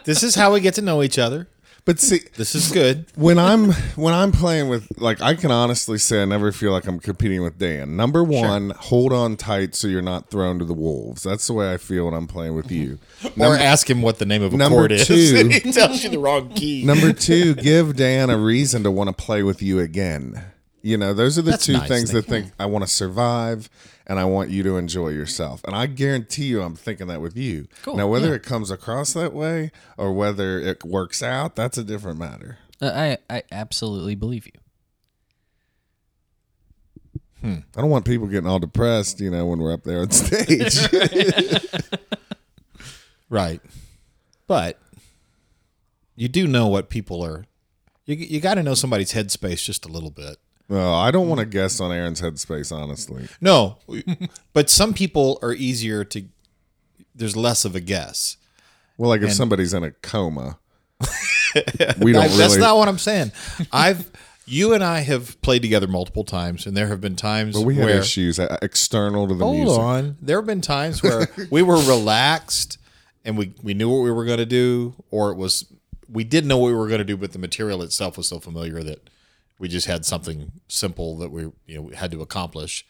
[0.03, 1.47] this is how we get to know each other.
[1.85, 3.05] But see, This is good.
[3.15, 6.87] when I'm when I'm playing with like I can honestly say I never feel like
[6.87, 7.95] I'm competing with Dan.
[7.95, 11.21] Number one, hold on tight so you're not thrown to the wolves.
[11.21, 12.97] That's the way I feel when I'm playing with you.
[13.39, 15.05] or ask him what the name of a number chord is.
[15.07, 16.83] two- he tells you the wrong key.
[16.83, 20.43] Number two, give Dan a reason to want to play with you again.
[20.81, 23.69] You know, those are the That's two nice, things that think I want to survive
[24.07, 25.61] and I want you to enjoy yourself.
[25.63, 27.67] And I guarantee you I'm thinking that with you.
[27.83, 28.35] Cool, Now whether yeah.
[28.35, 32.59] it comes across that way or whether it works out, that's a different matter.
[32.81, 34.53] Uh, I I absolutely believe you.
[37.43, 40.79] I don't want people getting all depressed, you know, when we're up there on stage.
[43.29, 43.61] Right.
[44.47, 44.79] But
[46.15, 47.45] you do know what people are.
[48.05, 50.37] You, you got to know somebody's headspace just a little bit.
[50.69, 53.27] No, I don't want to guess on Aaron's headspace, honestly.
[53.39, 53.77] No,
[54.53, 56.25] but some people are easier to.
[57.13, 58.37] There's less of a guess.
[58.97, 60.59] Well, like if somebody's in a coma,
[61.99, 62.37] we don't I- really.
[62.37, 63.31] That's not what I'm saying.
[63.71, 64.11] I've
[64.47, 67.75] you and I have played together multiple times, and there have been times but we
[67.75, 69.67] had where issues uh, external to the music.
[69.67, 70.11] hold music.
[70.11, 70.17] on.
[70.21, 72.77] There have been times where we were relaxed
[73.23, 75.65] and we we knew what we were going to do, or it was
[76.09, 78.39] we didn't know what we were going to do, but the material itself was so
[78.39, 79.09] familiar that
[79.59, 82.85] we just had something simple that we you know had to accomplish.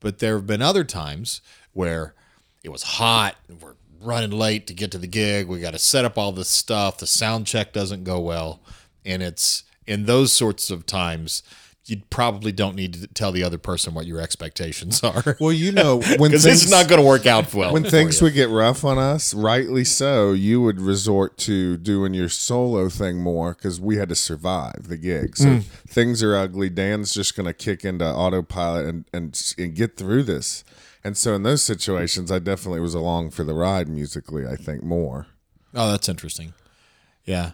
[0.00, 1.40] But there have been other times
[1.72, 2.14] where
[2.62, 5.46] it was hot and we're running late to get to the gig.
[5.46, 6.98] We got to set up all this stuff.
[6.98, 8.60] The sound check doesn't go well,
[9.04, 11.42] and it's in those sorts of times.
[11.86, 15.36] You probably don't need to tell the other person what your expectations are.
[15.40, 17.72] Well, you know, when things it's not going to work out well.
[17.72, 22.28] when things would get rough on us, rightly so, you would resort to doing your
[22.28, 25.36] solo thing more because we had to survive the gig.
[25.36, 25.64] So Mm.
[25.88, 26.70] things are ugly.
[26.70, 30.62] Dan's just going to kick into autopilot and, and and get through this.
[31.02, 34.46] And so in those situations, I definitely was along for the ride musically.
[34.46, 35.26] I think more.
[35.74, 36.54] oh, that's interesting.
[37.24, 37.52] Yeah,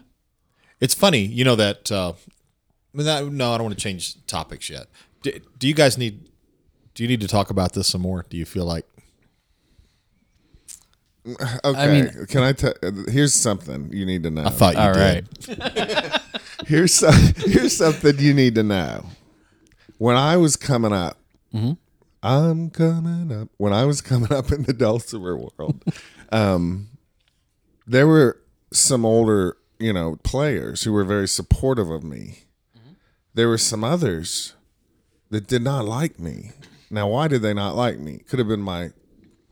[0.79, 1.21] it's funny.
[1.25, 1.91] You know that.
[1.91, 2.13] Uh,
[2.93, 4.87] I mean, that no, I don't want to change topics yet.
[5.21, 6.29] Do, do you guys need?
[6.95, 8.25] Do you need to talk about this some more?
[8.29, 8.85] Do you feel like?
[11.63, 12.73] Okay, mean- can I tell?
[13.07, 14.45] Here's something you need to know.
[14.45, 15.27] I thought you All did.
[15.47, 16.21] right.
[16.67, 19.05] Here's some, here's something you need to know.
[19.97, 21.17] When I was coming up,
[22.21, 23.49] I'm coming up.
[23.57, 25.83] When I was coming up in the dulcimer world,
[26.31, 26.89] um,
[27.87, 32.43] there were some older, you know, players who were very supportive of me.
[33.33, 34.55] There were some others
[35.29, 36.51] that did not like me.
[36.89, 38.19] Now, why did they not like me?
[38.27, 38.91] Could have been my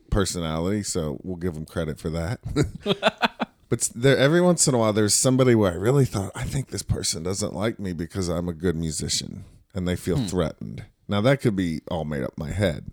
[0.09, 2.39] personality, so we'll give them credit for that.
[3.69, 6.69] But there, every once in a while, there's somebody where I really thought, I think
[6.69, 10.25] this person doesn't like me because I'm a good musician, and they feel hmm.
[10.25, 10.85] threatened.
[11.07, 12.91] Now that could be all made up in my head,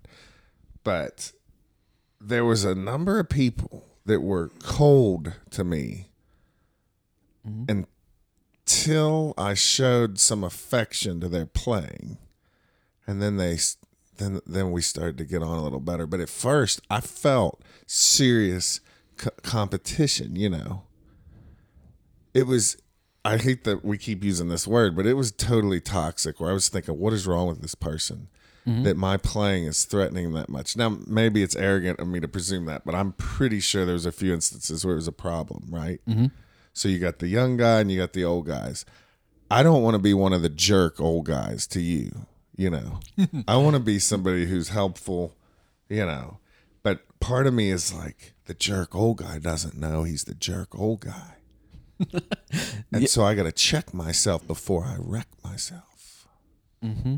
[0.83, 1.33] but
[2.21, 6.09] there was a number of people that were cold to me
[7.47, 7.65] mm-hmm.
[8.67, 12.19] Until I showed some affection to their playing,
[13.07, 13.59] and then they
[14.17, 16.07] then then we started to get on a little better.
[16.07, 18.81] But at first, I felt serious
[19.17, 20.37] co- competition.
[20.37, 20.83] You know,
[22.33, 22.77] it was.
[23.27, 26.41] I hate that we keep using this word, but it was totally toxic.
[26.41, 28.29] Where I was thinking, what is wrong with this person?
[28.67, 28.83] Mm-hmm.
[28.85, 30.75] That my playing is threatening that much.
[30.75, 34.07] Now, maybe it's arrogant of me to presume that, but I'm pretty sure there was
[34.07, 36.01] a few instances where it was a problem, right?
[36.09, 36.27] Mm-hmm.
[36.75, 38.85] So you got the young guy and you got the old guys.
[39.51, 42.99] I don't want to be one of the jerk old guys to you, you know.
[43.49, 45.37] I want to be somebody who's helpful,
[45.89, 46.39] you know.
[46.83, 50.77] But part of me is like the jerk old guy doesn't know he's the jerk
[50.79, 51.37] old guy.
[52.93, 56.27] and so I got to check myself before I wreck myself.
[56.85, 57.17] Mm-hmm.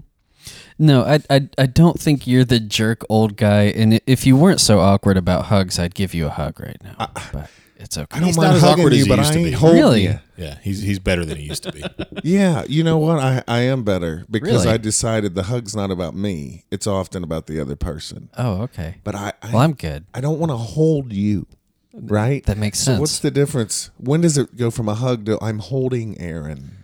[0.78, 3.62] No, I, I I don't think you're the jerk old guy.
[3.64, 7.10] And if you weren't so awkward about hugs, I'd give you a hug right now.
[7.32, 8.06] but it's okay.
[8.16, 9.48] I don't He's mind not hugging awkward as you, he but used I to ain't
[9.48, 9.52] be.
[9.52, 10.02] holding Really?
[10.04, 10.18] you.
[10.36, 11.82] Yeah, he's he's better than he used to be.
[12.22, 13.18] Yeah, you know what?
[13.18, 14.68] I, I am better because Really?
[14.68, 16.64] I decided the hug's not about me.
[16.70, 18.30] It's often about the other person.
[18.36, 18.96] oh, okay.
[19.04, 20.04] But I I, Well, I'm good.
[20.14, 21.46] I don't want to hold you,
[21.94, 22.44] right?
[22.46, 23.00] That makes So sense.
[23.00, 23.90] what's the difference?
[23.98, 26.76] When does it go from a hug to I'm holding Aaron?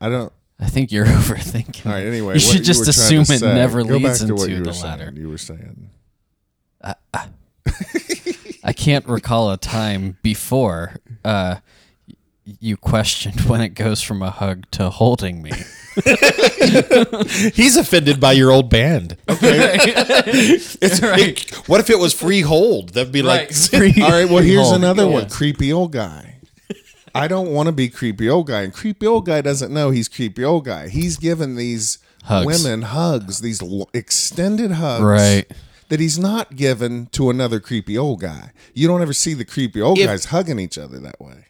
[0.00, 0.32] I don't.
[0.58, 1.86] I think you're overthinking.
[1.86, 2.06] All right.
[2.06, 3.54] Anyway, you should just were trying assume to it say.
[3.54, 5.12] never Go leads back to what into you the were latter.
[5.14, 5.90] You were saying.
[6.80, 7.26] Uh, uh,
[8.66, 11.56] I can't recall a time before uh,
[12.60, 15.52] you questioned when it goes from a hug to holding me.
[17.54, 19.16] He's offended by your old band.
[19.28, 21.50] It's right.
[21.68, 22.90] What if it was free hold?
[22.90, 24.28] That'd be like All right.
[24.28, 24.76] Well, here's Hold.
[24.76, 25.08] another Yeah.
[25.10, 25.28] one.
[25.30, 26.34] Creepy old guy.
[27.14, 30.06] I don't want to be creepy old guy, and creepy old guy doesn't know he's
[30.08, 30.88] creepy old guy.
[30.88, 32.44] He's given these Hugs.
[32.46, 33.62] women hugs, these
[33.94, 35.50] extended hugs, Right.
[35.88, 38.52] That he's not given to another creepy old guy.
[38.74, 41.44] You don't ever see the creepy old If- guys hugging each other that way.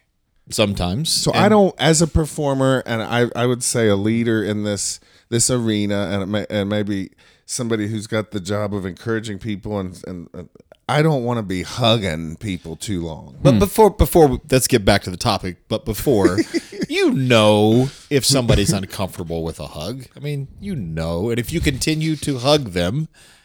[0.50, 1.10] sometimes.
[1.10, 5.00] So I don't, as a performer, and I, I would say a leader in this
[5.28, 7.10] this arena, and may, and maybe
[7.46, 10.48] somebody who's got the job of encouraging people, and and, and
[10.88, 13.36] I don't want to be hugging people too long.
[13.42, 13.58] But hmm.
[13.58, 15.56] before before let's get back to the topic.
[15.68, 16.38] But before,
[16.88, 20.06] you know if somebody's uncomfortable with a hug.
[20.16, 23.35] I mean, you know, and if you continue to hug them, I,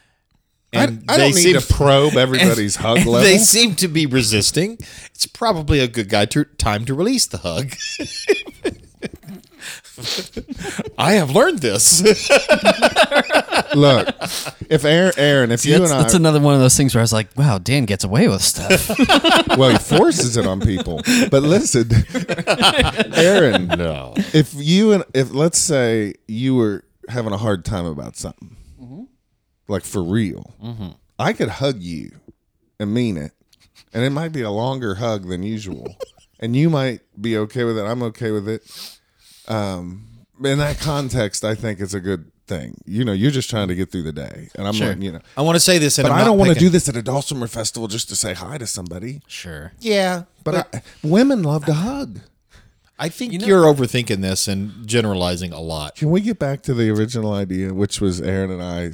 [0.72, 3.28] and I they don't need seem- to probe everybody's hug and level.
[3.28, 4.78] They seem to be resisting.
[5.14, 7.74] It's probably a good guy to, time to release the hug.
[10.98, 12.00] I have learned this.
[13.74, 14.08] Look,
[14.70, 17.00] if Aaron, Aaron if you that's, and I, that's another one of those things where
[17.00, 18.88] I was like, wow, Dan gets away with stuff.
[19.56, 21.02] well, he forces it on people.
[21.30, 21.90] But listen,
[23.14, 24.14] Aaron, no.
[24.32, 28.56] if you and if let's say you were having a hard time about something,
[29.68, 30.54] like for real,
[31.18, 32.10] I could hug you
[32.78, 33.32] and mean it,
[33.92, 35.96] and it might be a longer hug than usual,
[36.40, 37.82] and you might be okay with it.
[37.84, 38.98] I'm okay with it.
[39.48, 40.08] Um,
[40.44, 42.74] in that context, I think it's a good thing.
[42.84, 45.20] You know, you're just trying to get through the day, and I'm like, you know.
[45.36, 46.96] I want to say this, and But I'm I don't want to do this at
[46.96, 49.20] a Dulcimer festival just to say hi to somebody.
[49.26, 49.72] sure.
[49.78, 52.20] Yeah, But, I, women love to hug.
[52.98, 55.96] I think you are overthinking this and generalizing a lot.
[55.96, 58.92] Can we get back to the original idea, which was Aaron and I?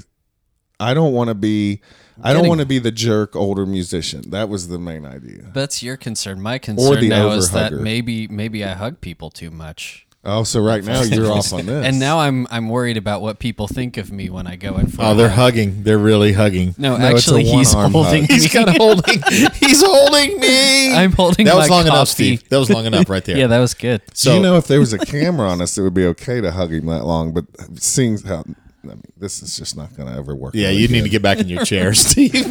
[0.80, 1.80] I don't want to be.
[2.20, 4.30] I don't want to be the jerk older musician.
[4.30, 5.50] That was the main idea.
[5.54, 6.40] That's your concern.
[6.40, 7.80] My concern the now is that overhugger.
[7.80, 10.04] maybe maybe I hug people too much.
[10.24, 11.86] Oh, so right now you're off on this.
[11.86, 14.88] And now I'm I'm worried about what people think of me when I go in
[14.88, 15.54] for Oh, they're hug.
[15.54, 15.84] hugging.
[15.84, 16.74] They're really hugging.
[16.76, 18.30] No, No, it's a actually he's one-arm holding hug.
[18.30, 18.34] me.
[18.34, 19.22] He's kind of holding.
[19.54, 20.92] He's holding me.
[20.94, 22.36] I'm holding That was my long enough, coffee.
[22.38, 22.48] Steve.
[22.48, 23.36] That was long enough right there.
[23.38, 24.02] Yeah, that was good.
[24.12, 26.40] So Do you know if there was a camera on us, it would be okay
[26.40, 27.32] to hug him that long.
[27.32, 27.44] But
[27.80, 28.44] seeing how,
[28.88, 30.54] I mean, this is just not going to ever work.
[30.54, 32.32] Yeah, really you need to get back in your chair, Steve.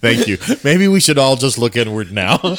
[0.00, 0.38] Thank you.
[0.64, 2.38] Maybe we should all just look inward now.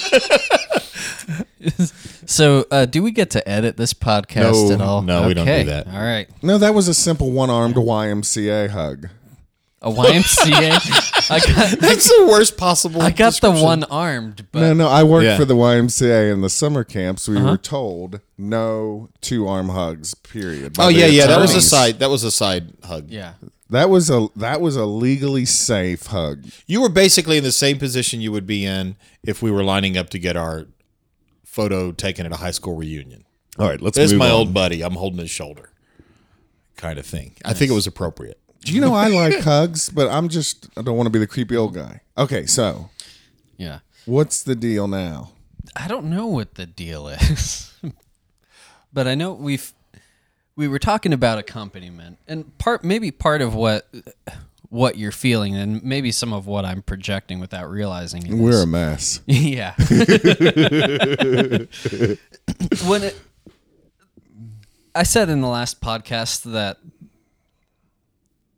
[2.29, 5.01] So, uh, do we get to edit this podcast No, at all?
[5.01, 5.87] no, we don't do that.
[5.87, 6.27] All right.
[6.43, 9.07] No, that was a simple one-armed YMCA hug.
[9.87, 11.29] A YMCA.
[11.31, 13.01] I got That's the worst possible.
[13.01, 13.63] I got the description.
[13.65, 15.37] one armed, but No, no, I worked Yeah.
[15.37, 17.27] for the YMCA in the summer camps.
[17.27, 17.39] Uh-huh.
[17.39, 20.13] We were told no two-arm hugs.
[20.13, 20.73] Period.
[20.77, 21.27] by Oh the yeah, yeah.
[21.27, 21.67] That was a attorneys.
[21.69, 21.99] side.
[21.99, 23.09] That was a side hug.
[23.09, 23.33] yeah.
[23.69, 26.45] That was a that was a legally safe hug.
[26.67, 29.97] You were basically in the same position you would be in if we were lining
[29.97, 30.67] up to get our
[31.43, 33.25] photo taken at a high school reunion.
[33.59, 34.31] All right, let's This is move my on.
[34.31, 34.81] old buddy.
[34.83, 35.71] I'm holding his shoulder,
[36.77, 37.35] kind of thing.
[37.43, 38.39] I think it was appropriate.
[38.67, 41.27] Do you know I like hugs, but I'm just I don't want to be the
[41.27, 42.01] creepy old guy.
[42.17, 42.89] Okay, so
[43.57, 43.79] Yeah.
[44.05, 45.31] what's the deal now?
[45.75, 47.73] I don't know what the deal is,
[48.93, 49.73] but I know we've
[50.55, 53.87] we were talking about accompaniment, and part maybe part of what
[54.69, 58.25] what you're feeling, and maybe some of what I'm projecting without realizing.
[58.27, 59.21] it We're is- a mess.
[59.27, 59.75] yeah.
[62.85, 63.19] when it,
[64.95, 66.77] I said in the last podcast that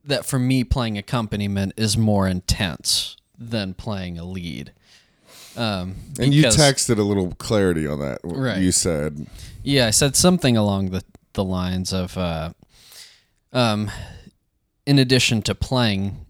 [0.09, 4.73] that for me playing accompaniment is more intense than playing a lead.
[5.55, 8.19] Um, And you texted a little clarity on that.
[8.23, 8.61] Right.
[8.61, 9.27] You said
[9.63, 12.51] yeah, I said something along the the lines of, uh,
[13.53, 13.91] um,
[14.85, 16.25] in addition to playing,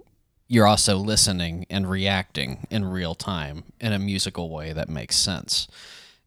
[0.48, 5.68] you're also listening and reacting in real time in a musical way that makes sense.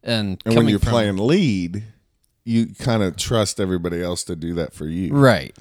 [0.03, 1.83] And, and when you're from- playing lead,
[2.43, 5.13] you kind of trust everybody else to do that for you.
[5.13, 5.55] right?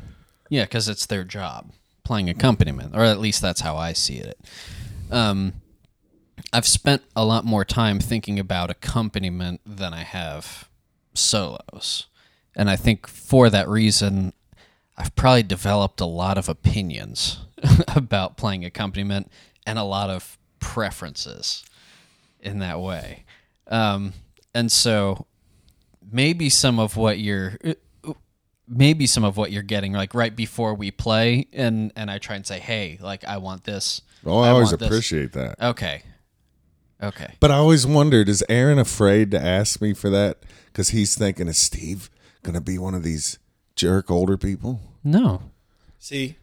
[0.48, 1.70] Yeah, because it's their job
[2.04, 4.38] playing accompaniment, or at least that's how I see it.
[5.10, 5.54] Um,
[6.52, 10.68] I've spent a lot more time thinking about accompaniment than I have
[11.14, 12.06] solos.
[12.54, 14.32] And I think for that reason,
[14.96, 17.38] I've probably developed a lot of opinions
[17.96, 19.30] about playing accompaniment
[19.66, 21.64] and a lot of preferences
[22.40, 23.24] in that way.
[23.68, 24.12] Um,
[24.54, 25.26] and so
[26.10, 27.56] maybe some of what you're
[28.68, 32.36] maybe some of what you're getting like right before we play and and I try
[32.36, 35.60] and say, "Hey, like I want this." Oh, I, always want this." appreciate that.
[35.60, 36.02] Okay.
[37.02, 37.34] Okay.
[37.40, 40.44] But I always wondered, is Aaron afraid to ask me for that?
[40.66, 42.08] Because he's thinking, is Steve
[42.44, 43.38] going to be one of these
[43.74, 44.80] jerk older people?
[45.02, 45.50] No.
[45.98, 46.36] See,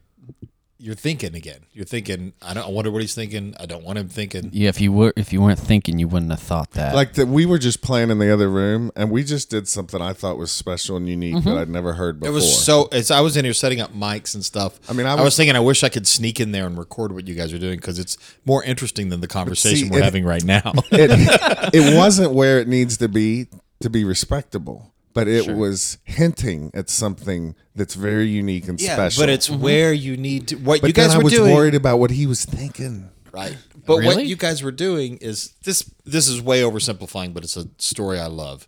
[0.79, 1.65] you're thinking again.
[1.73, 2.33] You're thinking.
[2.41, 2.65] I don't.
[2.65, 3.53] I wonder what he's thinking.
[3.59, 4.49] I don't want him thinking.
[4.53, 6.95] Yeah, if you were if you weren't thinking, you wouldn't have thought that.
[6.95, 10.01] Like that, we were just playing in the other room, and we just did something
[10.01, 11.57] I thought was special and unique that mm-hmm.
[11.59, 12.31] I'd never heard before.
[12.31, 12.85] It was so.
[12.93, 14.79] As I was in here setting up mics and stuff.
[14.89, 15.55] I mean, I I was- was, thinking.
[15.57, 17.99] I wish I could sneak in there and record what you guys are doing because
[17.99, 20.71] it's more interesting than the conversation we're it- having right now.
[20.91, 23.47] it, it wasn't where it needs to be
[23.81, 29.21] to be respectable, but it was hinting at something that's very unique and yeah, special.
[29.23, 29.61] but it's mm-hmm.
[29.61, 30.55] where you need to.
[30.55, 31.13] What But you guys were doing?
[31.13, 31.55] But then I were was doing.
[31.55, 33.09] worried about what he was thinking.
[33.31, 33.57] right?
[33.85, 35.91] But what you guys were doing is this.
[36.05, 38.67] This is way oversimplifying, but it's a story I love.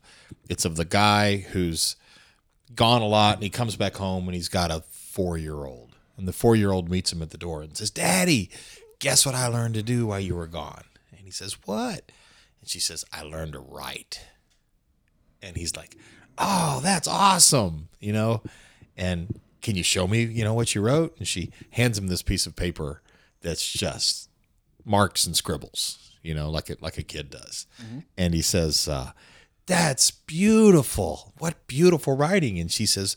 [0.50, 1.96] It's of the guy who's
[2.76, 6.34] gone a lot, and he comes back home, and he's got a four-year-old, and the
[6.34, 8.50] four-year-old meets him at the door and says, "Daddy,
[9.00, 12.12] guess what I learned to do while you were gone?" And he says, "What?"
[12.60, 14.22] And she says, "I learned to write."
[15.44, 15.98] And he's like,
[16.38, 18.42] "Oh, that's awesome!" You know,
[18.98, 21.16] and can you show me, you know, what you wrote?
[21.18, 23.02] And she hands him this piece of paper
[23.42, 24.30] that's just
[24.86, 27.68] marks and scribbles, you know, like it like a kid does.
[28.18, 29.12] And he says, uh,
[29.68, 31.34] "That's beautiful.
[31.38, 33.16] What beautiful writing!" And she says,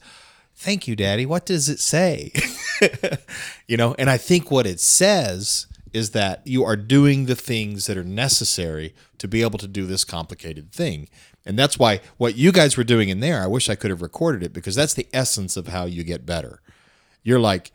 [0.54, 1.26] "Thank you, Daddy.
[1.26, 2.32] What does it say?"
[3.66, 7.86] you know, and I think what it says is that you are doing the things
[7.86, 11.08] that are necessary to be able to do this complicated thing.
[11.46, 14.00] And that's why what you guys were doing in there, I wish I could have
[14.02, 16.60] recorded it because that's the essence of how you get better.
[17.22, 17.70] You're like,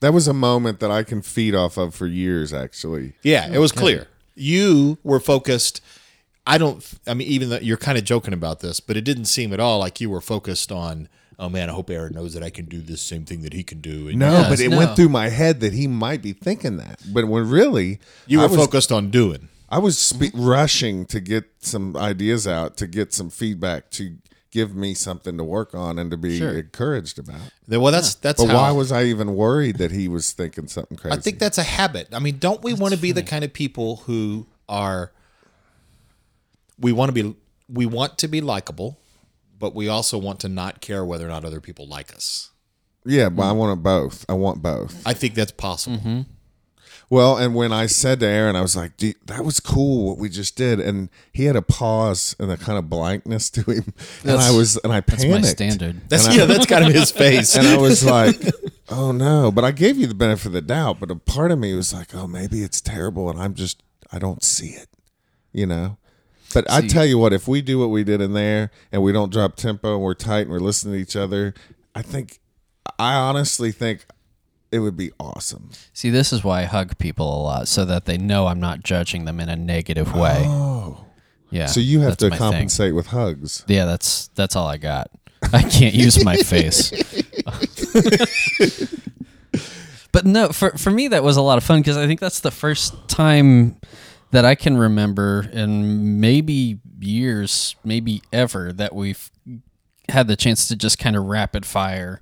[0.00, 3.14] That was a moment that I can feed off of for years, actually.
[3.22, 4.08] yeah, it was clear.
[4.34, 5.80] You were focused.
[6.46, 9.24] I don't, I mean, even though you're kind of joking about this, but it didn't
[9.24, 11.08] seem at all like you were focused on,
[11.38, 13.62] oh man, I hope Aaron knows that I can do this same thing that he
[13.64, 14.08] can do.
[14.08, 14.76] And No, Yes, but it no.
[14.76, 17.00] went through my head that he might be thinking that.
[17.12, 19.48] But when really, you were was, focused on doing.
[19.68, 24.16] I was spe- rushing to get some ideas out, to get some feedback, to
[24.52, 26.56] give me something to work on and to be Sure.
[26.56, 27.40] encouraged about.
[27.68, 28.56] Then, Well, that's, that's But how.
[28.62, 31.16] why was I even worried that he was thinking something crazy?
[31.16, 32.08] I think that's a habit.
[32.12, 35.12] I mean, don't we want to be the kind of people who are
[36.78, 37.34] we want to be
[37.68, 38.98] we want to be likable,
[39.58, 42.50] but we also want to not care whether or not other people like us.
[43.04, 44.24] yeah, but I want it both.
[44.28, 45.02] I want both.
[45.06, 45.96] I think that's possible.
[45.98, 46.20] Mm-hmm.
[47.08, 50.18] Well, and when I said to Aaron, I was like, "Dude, that was cool what
[50.18, 53.94] we just did," and he had a pause and a kind of blankness to him,
[54.24, 55.30] and I was and I panicked.
[55.30, 56.00] That's my standard.
[56.08, 57.54] That's yeah, that's kind of his face.
[57.54, 58.40] and I was like,
[58.88, 60.98] "Oh no!" But I gave you the benefit of the doubt.
[60.98, 64.18] But a part of me was like, "Oh, maybe it's terrible," and I'm just I
[64.18, 64.88] don't see it,
[65.52, 65.98] you know.
[66.54, 69.12] But I tell you what, if we do what we did in there and we
[69.12, 71.54] don't drop tempo and we're tight and we're listening to each other,
[71.94, 72.40] I think
[72.98, 74.06] I honestly think
[74.72, 75.70] it would be awesome.
[75.92, 78.82] See, this is why I hug people a lot, so that they know I'm not
[78.82, 80.42] judging them in a negative way.
[80.46, 81.04] Oh,
[81.50, 81.66] Yeah.
[81.66, 82.38] so you have to my thing.
[82.38, 83.64] compensate with hugs.
[83.68, 85.10] Yeah, that's that's all I got.
[85.52, 86.90] I can't use my face.
[90.12, 92.40] but no, for for me that was a lot of fun because I think that's
[92.40, 93.76] the first time
[94.30, 99.30] that I can remember in maybe years, maybe ever, that we've
[100.08, 102.20] had the chance to just kind of rapid fire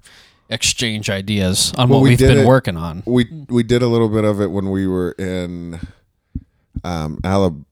[0.50, 3.02] exchange ideas on Well, what we we've did been it- working on.
[3.06, 5.80] We we did a little bit of it when we were in
[6.84, 7.64] um Alabama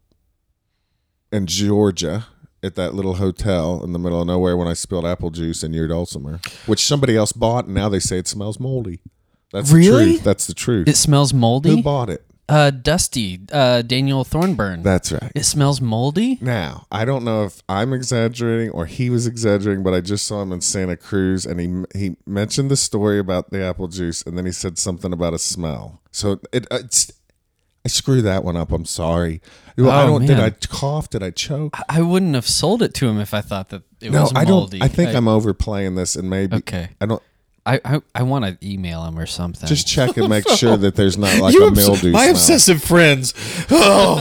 [1.31, 2.27] in Georgia
[2.63, 5.73] at that little hotel in the middle of nowhere when I spilled apple juice in
[5.73, 9.01] your dulcimer, which somebody else bought, and now they say it smells moldy.
[9.53, 10.05] That's the Really?
[10.13, 10.25] truth.
[10.25, 10.89] That's the truth.
[10.89, 11.71] It smells moldy.
[11.77, 12.25] Who bought it?
[12.49, 14.83] Uh, Dusty, uh, Daniel Thornburn.
[14.83, 15.31] That's right.
[15.35, 16.39] it smells moldy.
[16.43, 20.43] Now, I don't know if I'm exaggerating or he was exaggerating, but I just saw
[20.43, 24.37] him in Santa Cruz and he he mentioned the story about the apple juice and
[24.37, 26.03] then he said something about a smell.
[26.11, 27.13] So it it's
[27.85, 28.71] I screwed that one up.
[28.71, 29.41] I'm sorry.
[29.79, 30.39] I Oh, don't did.
[30.39, 31.09] I cough?
[31.11, 31.77] Did I choke?
[31.89, 34.45] I wouldn't have sold it to him if I thought that it No, was I
[34.45, 34.79] moldy.
[34.79, 36.91] don't I think I, am overplaying this and maybe Okay.
[37.01, 37.23] I don't
[37.65, 39.69] I I, I want to email him or something.
[39.69, 42.31] just check and make sure that there's not like You a obs- mildew my smell.
[42.33, 43.35] obsessive friends.
[43.71, 44.17] Oh,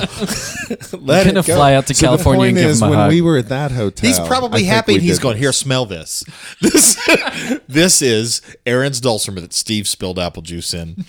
[0.94, 1.56] let I'm it gonna go.
[1.56, 3.10] fly out to So California the and point give is, him a when hug.
[3.10, 4.94] we were at that hotel, He's probably think happy.
[4.96, 6.24] and He's going, here, smell this.
[6.62, 6.96] This,
[7.68, 11.04] this is Aaron's dulcimer that Steve spilled apple juice in.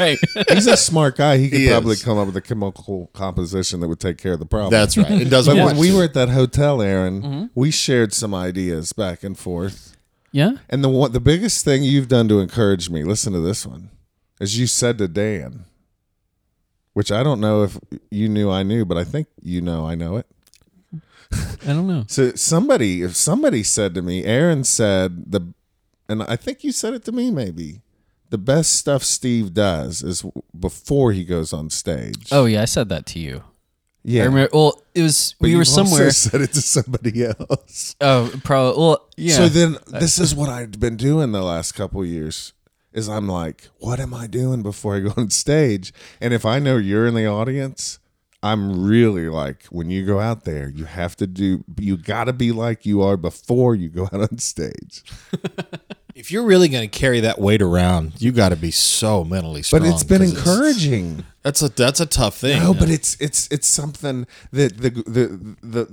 [0.00, 0.18] right.
[0.50, 1.36] He's a smart guy.
[1.38, 2.02] He could He probably is.
[2.02, 4.70] come up with a chemical composition that would take care of the problem.
[4.70, 5.10] That's right.
[5.10, 5.72] It doesn't But work.
[5.72, 7.44] when we were at that hotel, Aaron, Mm-hmm.
[7.54, 9.93] we shared some ideas back and forth.
[10.34, 10.56] Yeah.
[10.68, 13.90] And the one, the biggest thing you've done to encourage me, listen to this one,
[14.40, 15.64] is you said to Dan,
[16.92, 17.78] which I don't know if
[18.10, 20.26] you knew I knew, but I think you know I know it.
[21.62, 22.04] I don't know.
[22.08, 25.54] So somebody, if somebody said to me, Aaron said the,
[26.08, 27.82] and I think you said it to me maybe.
[28.30, 30.24] The best stuff Steve does is
[30.58, 32.30] before he goes on stage.
[32.32, 33.44] Oh yeah, I said that to you.
[34.04, 34.22] Yeah.
[34.22, 34.50] I remember.
[34.52, 36.10] Well, it was But we were somewhere.
[36.12, 37.96] said it to somebody else.
[38.00, 38.80] Oh, probably.
[38.80, 39.36] Well, yeah.
[39.36, 42.52] So then, uh, this is what I've been doing the last couple years.
[42.92, 45.92] Is I'm like, what am I doing before I go on stage?
[46.20, 47.98] And if I know you're in the audience,
[48.44, 52.32] I'm really like, when you go out there, you have to do, you got to
[52.34, 55.02] be like you are before you go out on stage.
[56.14, 59.62] if you're really going to carry that weight around, you got to be so mentally
[59.62, 59.82] strong.
[59.82, 61.24] But it's been 'cause it's- encouraging.
[61.42, 62.62] That's a that's a tough thing.
[62.62, 65.88] No, but it's it's it's something that the the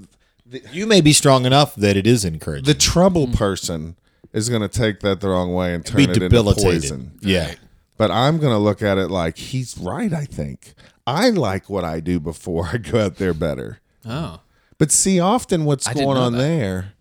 [0.49, 2.65] the you may be strong enough that it is encouraging.
[2.65, 3.95] the trouble person
[4.34, 6.82] is going to take that the wrong way and turn be it into debilitated.
[6.82, 7.11] poison.
[7.22, 7.53] Yeah.
[7.97, 10.74] But I'm going to look at it like he's right, I think.
[11.05, 13.80] I like what I do before I go out there better.
[14.05, 14.39] Oh.
[14.78, 16.38] But see, often what's didn't going know on that.
[16.39, 16.93] there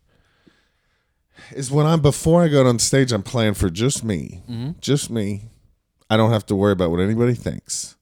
[1.53, 4.70] is when I'm before I go on stage, I'm playing for just me, Mm-hmm.
[4.80, 5.51] just me.
[6.09, 7.96] I don't have to worry about what anybody thinks.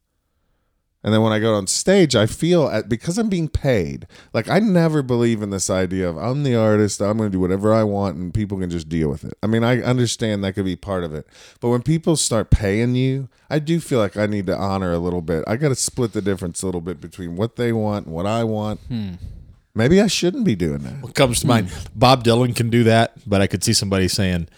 [1.05, 4.07] And then when I go on stage, I feel at, because I'm being paid.
[4.34, 7.38] Like I never believe in this idea of I'm the artist, I'm going to do
[7.40, 9.34] whatever I want, and people can just deal with it.
[9.42, 11.26] I mean, I understand that could be part of it,
[11.61, 14.99] but when people start paying you, I do feel like I need to honor a
[14.99, 15.44] little bit.
[15.46, 18.26] I got to split the difference a little bit between what they want and what
[18.26, 18.80] I want.
[19.78, 21.02] Maybe I shouldn't be doing that.
[21.02, 21.70] What comes to mind?
[21.94, 24.48] Bob Dylan can do that, but I could see somebody saying,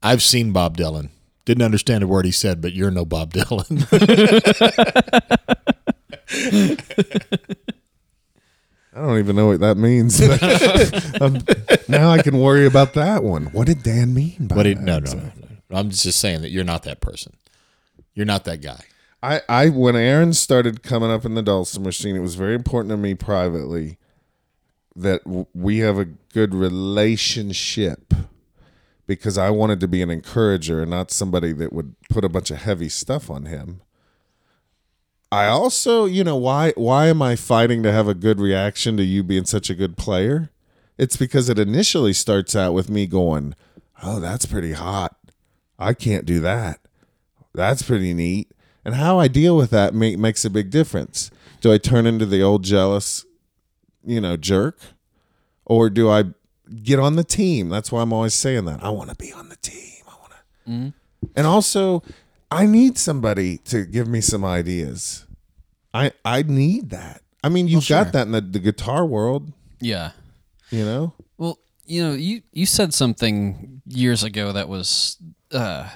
[0.00, 1.08] "I've seen Bob Dylan.
[1.44, 3.84] Didn't understand a word he said, but you're no Bob Dylan."
[8.94, 10.20] I don't even know what that means.
[11.20, 11.38] um,
[11.88, 13.46] now I can worry about that one.
[13.46, 14.84] What did Dan mean by but it, that?
[14.84, 15.76] no, no, no, no.
[15.76, 17.32] I'm just saying that you're not that person.
[18.14, 18.84] You're not that guy.
[19.20, 22.92] I, I when Aaron started coming up in the Dulcimer scene, it was very important
[22.92, 23.96] to me privately
[24.96, 28.12] that w- we have a good relationship
[29.06, 32.50] because I wanted to be an encourager and not somebody that would put a bunch
[32.50, 33.82] of heavy stuff on him.
[35.32, 39.04] I also, you know, why why am I fighting to have a good reaction to
[39.04, 40.50] you being such a good player?
[40.98, 43.54] It's because it initially starts out with me going,
[44.02, 45.16] "Oh, that's pretty hot.
[45.78, 46.80] I can't do that.
[47.54, 48.52] That's pretty neat."
[48.84, 51.30] And how I deal with that make, makes a big difference.
[51.60, 53.24] Do I turn into the old jealous,
[54.04, 54.78] you know, jerk,
[55.64, 56.24] or do I
[56.82, 57.68] get on the team?
[57.68, 58.82] That's why I'm always saying that.
[58.82, 60.02] I want to be on the team.
[60.08, 60.70] I want to.
[60.70, 60.92] Mm.
[61.36, 62.02] And also,
[62.50, 65.26] I need somebody to give me some ideas.
[65.94, 67.22] I I need that.
[67.42, 70.12] I mean, you've got that in the, the guitar world, Yeah.
[70.70, 71.14] you know.
[71.38, 75.16] Well, you know, you you said something years ago that was
[75.52, 75.88] uh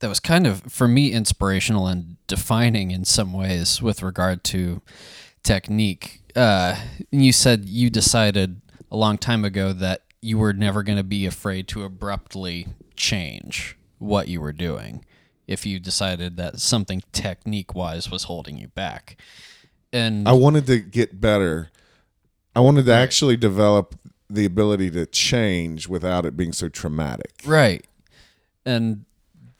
[0.00, 4.82] that was kind of for me inspirational and defining in some ways with regard to
[5.42, 6.20] technique.
[6.34, 6.76] Uh
[7.10, 8.60] you said you decided
[8.90, 12.66] a long time ago that you were never going to be afraid to abruptly
[12.96, 15.04] change what you were doing
[15.46, 19.20] if you decided that something technique wise was holding you back.
[19.92, 21.70] And I wanted to get better.
[22.56, 23.94] I wanted to actually develop
[24.30, 27.32] the ability to change without it being so traumatic.
[27.44, 27.86] Right.
[28.64, 29.04] And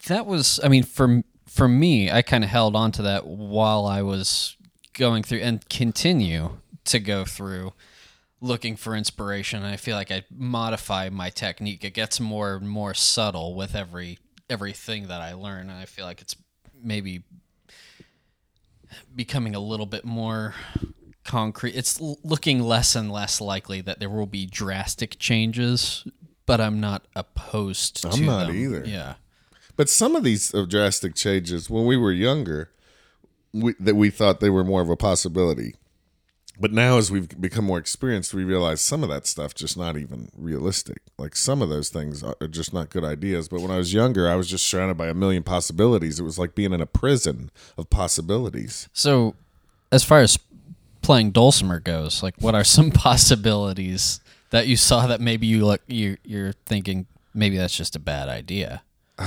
[0.07, 3.85] that was I mean for for me I kind of held on to that while
[3.87, 4.57] I was
[4.95, 7.73] going through and continue to go through
[8.41, 9.63] looking for inspiration.
[9.63, 11.85] I feel like I modify my technique.
[11.85, 14.19] It gets more and more subtle with every
[14.51, 16.37] everything that I learn and I feel like it's
[16.83, 17.23] maybe
[19.15, 20.55] becoming a little bit more
[21.25, 21.75] concrete.
[21.75, 26.07] It's looking less and less likely that there will be drastic changes,
[26.45, 28.57] but I'm not opposed to I'm not them.
[28.57, 28.85] either.
[28.87, 29.15] Yeah.
[29.77, 32.71] But some of these uh, drastic changes, when we were younger,
[33.53, 35.75] we, that we thought they were more of a possibility.
[36.59, 39.97] But now, as we've become more experienced, we realize some of that stuff just not
[39.97, 40.99] even realistic.
[41.19, 43.49] Like some of those things are just not good ideas.
[43.49, 46.21] But when I was younger, I was just surrounded by a million possibilities.
[46.21, 48.89] It was like being in a prison of possibilities.
[48.93, 49.35] So,
[49.91, 50.39] as far as
[51.03, 55.83] playing dulcimer goes, like what are some possibilities that you saw that maybe you look
[55.89, 58.83] you you're thinking maybe that's just a bad idea?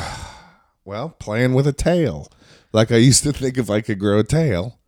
[0.86, 2.32] Well, playing with a tail.
[2.71, 4.80] Like I used to think if I could grow a tail,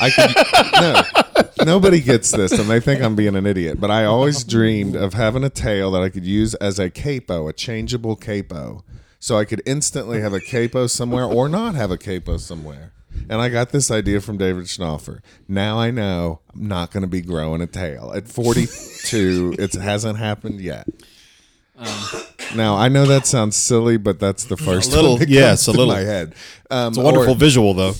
[0.00, 1.60] I could.
[1.60, 3.80] no, nobody gets this, and they think I'm being an idiot.
[3.80, 7.48] But I always dreamed of having a tail that I could use as a capo,
[7.48, 8.84] a changeable capo,
[9.18, 12.92] so I could instantly have a capo somewhere or not have a capo somewhere.
[13.30, 15.20] And I got this idea from David Schnaufer.
[15.48, 19.54] Now I know I'm not going to be growing a tail at 42.
[19.58, 20.86] it hasn't happened yet.
[22.54, 25.86] now I know that sounds silly, but that's the first little- one yes, a little.
[25.86, 26.34] my head.
[26.70, 27.94] Um, It's a wonderful or- visual, though.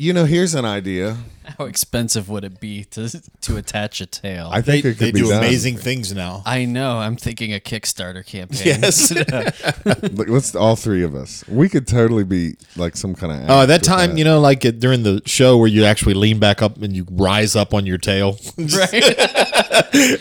[0.00, 1.18] You know, here's an idea.
[1.58, 4.48] How expensive would it be to to attach a tail?
[4.50, 5.38] I They, think it could they be do done.
[5.44, 6.42] amazing things now.
[6.46, 6.96] I know.
[6.98, 8.62] I'm thinking a Kickstarter campaign.
[8.64, 9.10] Yes.
[9.14, 11.44] Look, uh, let's all three of us.
[11.48, 13.50] We could totally be like some kind of.
[13.50, 16.62] Oh, that time, you know, like it, during the show where you actually lean back
[16.62, 18.38] up and you rise up on your tail.
[18.56, 18.68] right.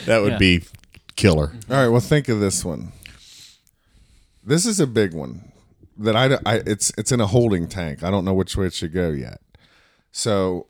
[0.05, 0.38] that would Yeah.
[0.39, 0.63] be
[1.15, 1.53] killer.
[1.69, 1.88] All right.
[1.88, 2.91] Well, think of this one.
[4.43, 5.51] This is a big one
[5.97, 8.03] that I, I it's it's in a holding tank.
[8.03, 9.39] I don't know which way it should go yet.
[10.12, 10.68] So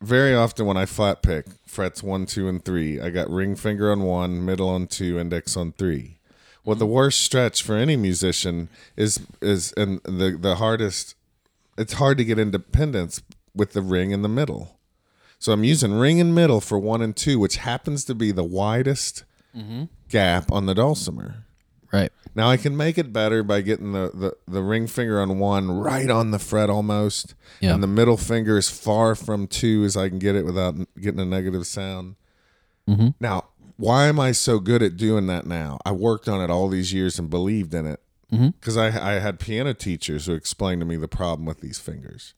[0.00, 3.92] very often when I flat pick frets one, two, and three, I got ring finger
[3.92, 6.18] on one, middle on two, index on three.
[6.64, 11.14] Well, the worst stretch for any musician is is and the the hardest.
[11.78, 13.22] It's hard to get independence
[13.54, 14.78] with the ring in the middle.
[15.38, 18.44] So I'm using ring and middle for one and two, which happens to be the
[18.44, 19.24] widest
[19.56, 19.84] mm-hmm.
[20.10, 21.46] gap on the dulcimer.
[21.92, 22.12] Right.
[22.34, 25.70] Now I can make it better by getting the, the, the ring finger on one
[25.70, 27.34] right on the fret almost.
[27.60, 27.74] Yeah.
[27.74, 31.20] And the middle finger as far from two as I can get it without getting
[31.20, 32.16] a negative sound.
[32.88, 33.08] Mm-hmm.
[33.18, 35.78] Now, why am I so good at doing that now?
[35.84, 39.40] I worked on it all these years and believed in it because I, I had
[39.40, 42.34] piano teachers who explained to me the problem with these fingers.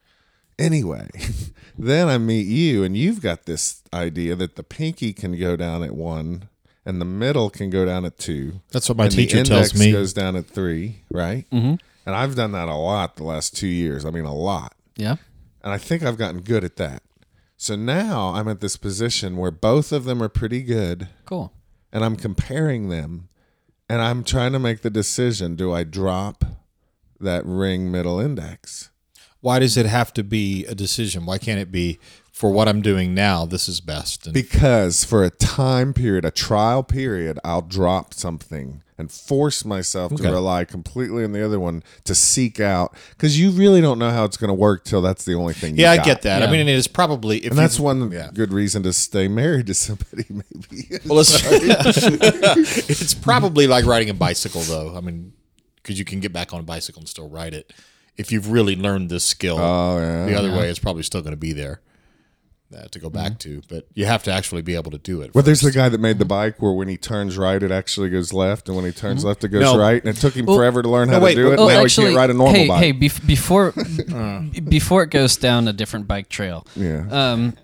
[0.58, 1.08] Anyway,
[1.78, 5.82] then I meet you, and you've got this idea that the pinky can go down
[5.82, 6.48] at one,
[6.84, 8.60] and the middle can go down at two.
[8.70, 9.92] That's what my and teacher the tells index me.
[9.92, 11.48] goes down at three, right?
[11.50, 11.74] Mm-hmm.
[12.04, 14.04] And I've done that a lot the last two years.
[14.04, 14.74] I mean, a lot.
[14.96, 15.16] Yeah.
[15.62, 17.02] And I think I've gotten good at that.
[17.56, 21.52] So now I'm at this position where both of them are pretty good, Cool.
[21.92, 23.28] and I'm comparing them,
[23.88, 26.44] and I'm trying to make the decision: do I drop
[27.20, 28.90] that ring middle index?
[29.40, 31.24] Why does it have to be a decision?
[31.24, 32.00] Why can't it be
[32.42, 33.46] for what I'm doing now?
[33.46, 34.26] This is best.
[34.26, 40.12] And Because for a time period, a trial period, I'll drop something and force myself
[40.16, 44.10] to rely completely on the other one to seek out because you really don't know
[44.10, 45.76] how it's going to work till that's the only thing.
[45.76, 46.42] You yeah, I get that.
[46.42, 48.30] I mean, it is probably if and that's one Yeah.
[48.34, 50.24] good reason to stay married to somebody.
[50.28, 51.30] Maybe Well, it's,
[52.90, 54.96] it's probably like riding a bicycle, though.
[54.96, 55.32] I mean,
[55.76, 57.72] because you can get back on a bicycle and still ride it.
[58.16, 60.26] If you've really learned this skill, Oh, yeah.
[60.26, 61.80] the other way is probably still going to be there
[62.74, 63.62] uh, to go back to.
[63.68, 65.34] But you have to actually be able to do it.
[65.34, 68.10] Well, there's the guy that made the bike where when he turns right, it actually
[68.10, 69.78] goes left, and when he turns left, it goes No.
[69.78, 70.02] right.
[70.04, 71.58] And it took him forever to learn how no, wait, to do it.
[71.58, 72.82] Oh, now actually, he can't ride a normal hey, bike.
[72.82, 77.06] hey, bef- before b- before it goes down a different bike trail, yeah.
[77.10, 77.54] um,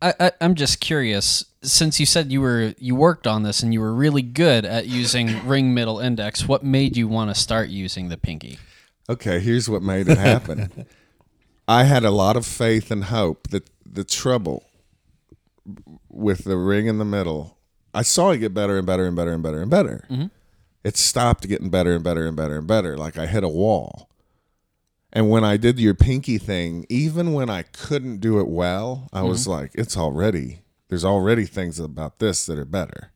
[0.00, 1.44] I, I I'm just curious.
[1.64, 4.86] Since you said you were you worked on this and you were really good at
[4.86, 8.58] using ring middle index, what made you want to start using the pinky?
[9.08, 10.86] Okay, here's what made it happen.
[11.68, 14.64] I had a lot of faith and hope that the trouble
[16.08, 17.58] with the ring in the middle,
[17.94, 20.06] I saw it get better and better and better and better and better.
[20.10, 20.26] Mm-hmm.
[20.82, 22.96] It stopped getting better and better and better and better.
[22.96, 24.08] Like I hit a wall.
[25.12, 29.22] And when I did your pinky thing, even when I couldn't do it well, I
[29.22, 29.50] was mm-hmm.
[29.50, 33.12] like, it's already, there's already things about this that are better.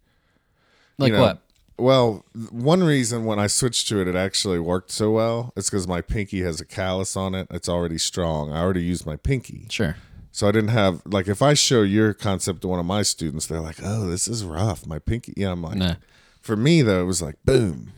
[0.98, 1.42] Like You know, what?
[1.78, 5.52] Well, one reason when I switched to it, it actually worked so well.
[5.56, 7.48] It's because my pinky has a callus on it.
[7.50, 8.52] It's already strong.
[8.52, 9.96] I already used my pinky, Sure.
[10.36, 13.46] So I didn't have like if I show your concept to one of my students,
[13.46, 15.52] they're like, "Oh, this is rough." My pinky, yeah.
[15.52, 15.94] I'm like, Nah.
[16.42, 17.92] for me though, it was like boom.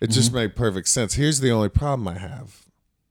[0.00, 0.36] It just Mm-hmm.
[0.36, 1.14] made perfect sense.
[1.14, 2.66] Here's the only problem I have.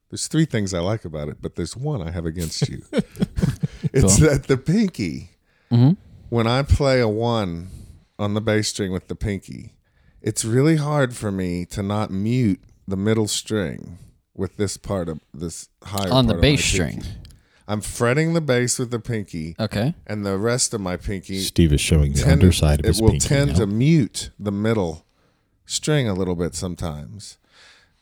[0.09, 2.82] There's three things I like about it, but there's one I have against you.
[3.93, 5.30] it's that the pinky.
[5.72, 5.91] Mm-hmm.
[6.30, 7.70] When I play a one
[8.18, 9.74] on the bass string with the pinky,
[10.24, 13.97] it's really hard for me to not mute the middle string
[14.34, 17.01] with this part of this higher On the bass string.
[17.01, 17.09] pinky.
[17.68, 19.95] I'm fretting the bass with the pinky, Okay.
[20.05, 22.97] and the rest of my pinky Steve is showing the tend- underside of his it
[22.97, 23.57] his will pinky tend now.
[23.59, 25.05] to mute the middle
[25.66, 27.38] string a little bit sometimes.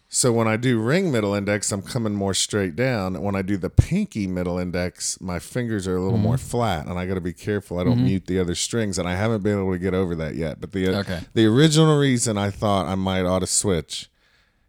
[0.09, 3.19] So when I do ring middle index, I'm coming more straight down.
[3.23, 6.23] When I do the pinky middle index, my fingers are a little Mm-hmm.
[6.27, 8.99] more flat, and I got to be careful I don't mute the other strings.
[8.99, 10.61] And I haven't been able to get over that yet.
[10.61, 11.21] But the Okay.
[11.33, 14.07] the original reason I thought I might ought to switch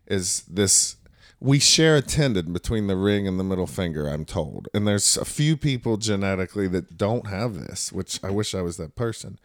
[0.07, 0.97] is this.
[1.45, 4.69] We share a tendon between the ring and the middle finger, I'm told.
[4.73, 8.79] And there's a few people genetically that don't have this, which I wish I was
[8.79, 9.39] that person.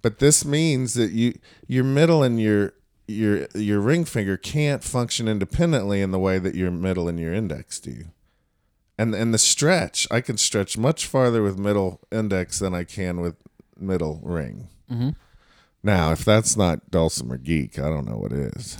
[0.00, 1.38] But this means that you
[1.68, 2.72] your middle and your
[3.06, 7.34] your your ring finger can't function independently in the way that your middle and your
[7.34, 8.06] index do.
[8.96, 13.20] And and the stretch, I can stretch much farther with middle index than I can
[13.20, 13.36] with
[13.78, 14.68] middle ring.
[14.90, 15.10] Mm-hmm.
[15.82, 18.78] Now, if that's not dulcimer geek, I don't know what is.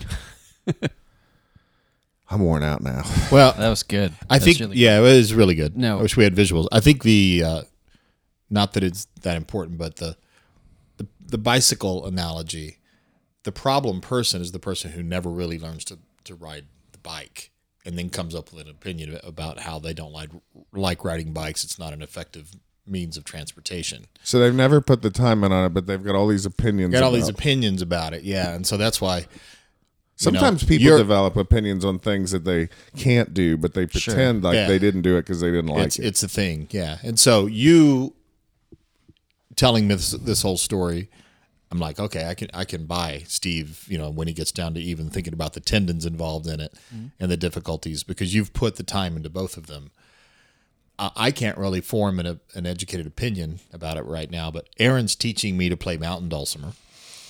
[2.33, 3.03] I'm worn out now.
[3.30, 4.12] well, That was good.
[4.30, 5.76] I That's think really yeah, it was really good.
[5.76, 5.99] No.
[5.99, 6.66] I wish we had visuals.
[6.72, 7.62] I think the uh,
[8.49, 10.16] not that it's that important, but the
[10.97, 12.78] the the bicycle analogy,
[13.43, 17.51] the problem person is the person who never really learns to to ride the bike
[17.85, 20.30] and then comes up with an opinion about how they don't like
[20.72, 21.64] like riding bikes.
[21.64, 22.53] It's not an effective
[22.87, 24.07] means of transportation.
[24.24, 26.93] So they've never put the time in on it, but they've got all these opinions.
[26.95, 29.26] Got all these about- opinions about it, yeah, and so that's why.
[30.23, 34.55] Sometimes people you're- develop opinions on things that they can't do, but they pretend like
[34.55, 34.68] Yeah.
[34.68, 36.07] they didn't do it because they didn't like it's it.
[36.07, 36.99] it's a thing, yeah.
[37.03, 38.14] And so you
[39.57, 41.09] telling me this this whole story,
[41.70, 44.75] I'm like, okay, I can I can buy Steve, you know, when he gets down
[44.75, 47.09] to even thinking about the tendons involved in it mm-hmm.
[47.18, 49.91] and the difficulties because you've put the time into both of them.
[50.99, 55.16] I I can't really form an, an educated opinion about it right now, but Aaron's
[55.16, 56.73] teaching me to play mountain dulcimer,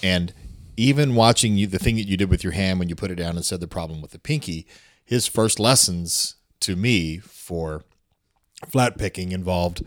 [0.03, 0.33] and
[0.77, 3.17] even watching you, the thing that you did with your hand when you put it
[3.17, 4.67] down and said the problem with the pinky,
[5.05, 7.83] his first lessons to me for
[8.69, 9.83] flat picking involved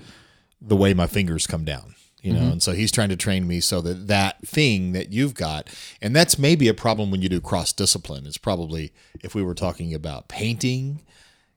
[0.62, 1.96] the way my fingers come down.
[2.22, 2.52] you know, mm-hmm.
[2.54, 5.70] and so he's trying to train me so that that thing that you've got,
[6.02, 8.26] and that's maybe a problem when you do cross discipline.
[8.26, 11.04] It's probably if we were talking about painting,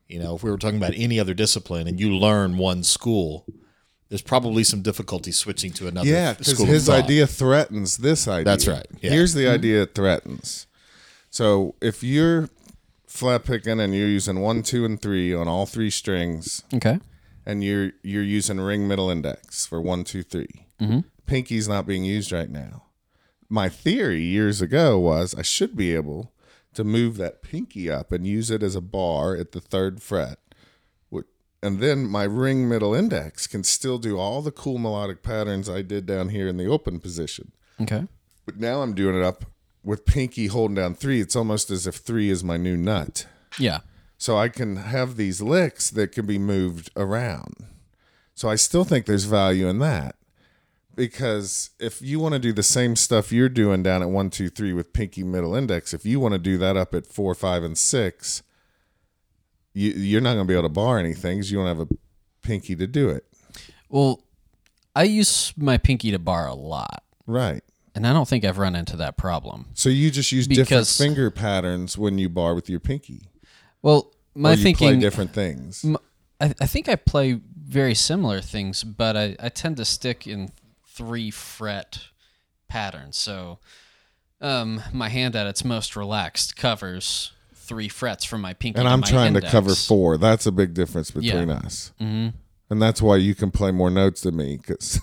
[0.08, 3.46] you know, if we were talking about any other discipline, and you learn one school,
[4.08, 6.08] there's probably some difficulty switching to another.
[6.08, 8.44] Yeah, because school of his idea threatens this idea.
[8.44, 9.10] That's right, yeah.
[9.10, 9.54] Here's the mm-hmm.
[9.54, 10.66] idea it threatens.
[11.30, 12.48] So if you're
[13.06, 17.00] flat picking and you're using one, two, and three on all three strings, Okay.
[17.44, 20.66] and you're you're using ring middle index for one, two, three.
[20.80, 21.00] Mm-hmm.
[21.26, 22.84] Pinky's not being used right now.
[23.50, 26.32] My theory years ago was I should be able
[26.74, 30.38] to move that pinky up and use it as a bar at the third fret.
[31.62, 35.82] And then my ring middle index can still do all the cool melodic patterns I
[35.82, 37.52] did down here in the open position.
[37.80, 38.06] Okay.
[38.46, 39.44] But now I'm doing it up
[39.82, 41.20] with pinky holding down three.
[41.20, 43.26] It's almost as if three is my new nut.
[43.58, 43.80] Yeah.
[44.18, 47.66] So I can have these licks that can be moved around.
[48.34, 50.16] So I still think there's value in that.
[50.94, 54.48] Because if you want to do the same stuff you're doing down at one, two,
[54.48, 57.62] three with pinky middle index, if you want to do that up at four, five,
[57.62, 58.42] and six,
[59.78, 61.88] you, you're not going to be able to bar anything because you don't have a
[62.42, 63.24] pinky to do it.
[63.88, 64.22] Well,
[64.96, 67.62] I use my pinky to bar a lot, Right.
[67.94, 69.66] and I don't think I've run into that problem.
[69.74, 73.22] So you just use different Because- finger patterns when you bar with your pinky.
[73.82, 75.84] Well, my or you thinking, play different things.
[75.84, 75.96] m-
[76.40, 80.50] I, I think I play very similar things, but I, I tend to stick in
[80.86, 82.00] three fret
[82.68, 83.16] patterns.
[83.16, 83.58] So,
[84.40, 87.32] um, my hand at its most relaxed covers
[87.68, 88.78] three frets from my pinky.
[88.80, 90.16] and to I'm my trying to cover four.
[90.16, 91.32] That's a big difference Yeah.
[91.32, 91.92] between us.
[92.00, 92.36] Mm-hmm.
[92.70, 95.00] And that's why you can play more notes than me, because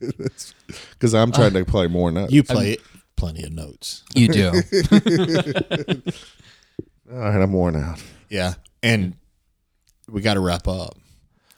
[0.00, 2.32] because I'm trying to play more notes.
[2.32, 2.76] You play
[3.16, 4.02] plenty of notes.
[4.14, 4.48] You do.
[7.12, 8.02] All right, I'm worn out.
[8.28, 9.14] Yeah, and
[10.08, 10.96] we got to wrap up.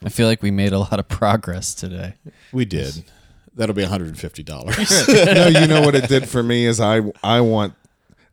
[0.05, 2.15] I feel like we made a lot of progress today.
[2.53, 3.05] We did.
[3.55, 5.35] That'll be $150.
[5.35, 7.73] no, you know what it did for me is I I want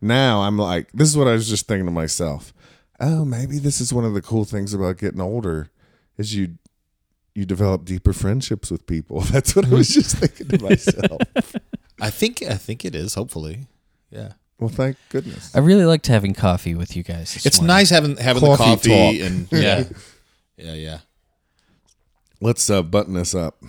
[0.04, 2.52] now I'm like this is what I was just thinking to myself.
[3.00, 5.70] Oh, maybe this is one of the cool things about getting older
[6.16, 6.58] is you
[7.34, 9.20] you develop deeper friendships with people.
[9.32, 11.20] That's what I was just thinking to myself.
[12.00, 13.66] I think I think it is, hopefully.
[14.10, 14.32] Yeah.
[14.60, 15.54] Well, thank goodness.
[15.54, 17.44] I really liked having coffee with you guys.
[17.44, 17.66] It's morning.
[17.66, 19.26] nice having having Coffee the coffee talk.
[19.26, 19.84] and yeah.
[20.56, 20.98] yeah, yeah.
[22.40, 23.62] Let's uh, button this up.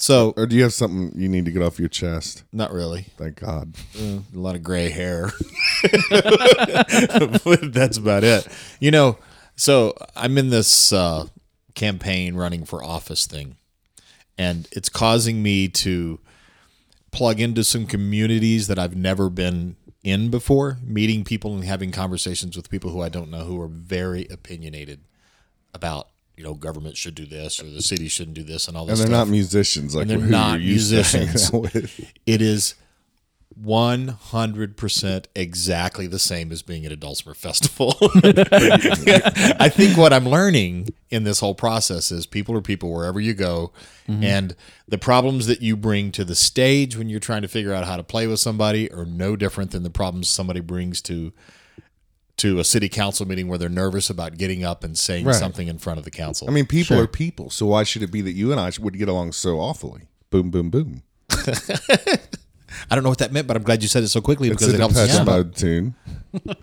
[0.00, 2.44] So, Or do you have something you need to get off your chest?
[2.52, 3.06] not really.
[3.16, 3.74] Thank God.
[4.00, 5.30] Uh, a lot of gray hair.
[7.62, 8.46] That's about it.
[8.80, 9.18] You know,
[9.56, 11.26] so I'm in this uh,
[11.74, 13.56] campaign running for office thing,
[14.36, 16.20] and it's causing me to
[17.10, 22.56] plug into some communities that I've never been in before, meeting people and having conversations
[22.56, 25.00] with people who I don't know who are very opinionated
[25.74, 28.86] about, you know, government should do this or the city shouldn't do this and all
[28.86, 29.00] this.
[29.00, 29.26] And they're stuff.
[29.26, 31.50] not musicians like And they're not you're used to musicians.
[32.26, 32.76] It is
[33.60, 37.96] 100% exactly the same as being at a Dulcimer festival.
[38.00, 43.34] I think what I'm learning in this whole process is people are people wherever you
[43.34, 43.72] go.
[44.08, 44.22] Mm-hmm.
[44.22, 47.84] And the problems that you bring to the stage when you're trying to figure out
[47.84, 51.32] how to play with somebody are no different than the problems somebody brings to
[52.38, 55.34] to a city council meeting where they're nervous about getting up and saying Right.
[55.34, 56.48] something in front of the council.
[56.48, 58.96] I mean, people are people, so why should it be that you and I would
[58.98, 60.02] get along so awfully?
[60.30, 61.02] Boom, boom, boom.
[61.30, 64.56] I don't know what that meant, but I'm glad you said it so quickly It's
[64.58, 65.26] because a it helps us Depeche.
[65.26, 65.94] Mode tune.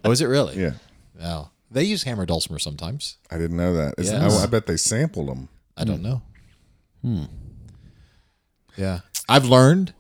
[0.04, 0.60] Oh, is it really?
[0.62, 0.74] Yeah,
[1.22, 3.18] Oh, they use hammer dulcimer sometimes.
[3.32, 3.96] I didn't know that.
[3.98, 4.12] Yes.
[4.40, 5.50] I, I bet they sampled them.
[5.76, 6.22] I don't know.
[7.02, 7.24] Hmm.
[8.78, 9.94] Yeah, I've learned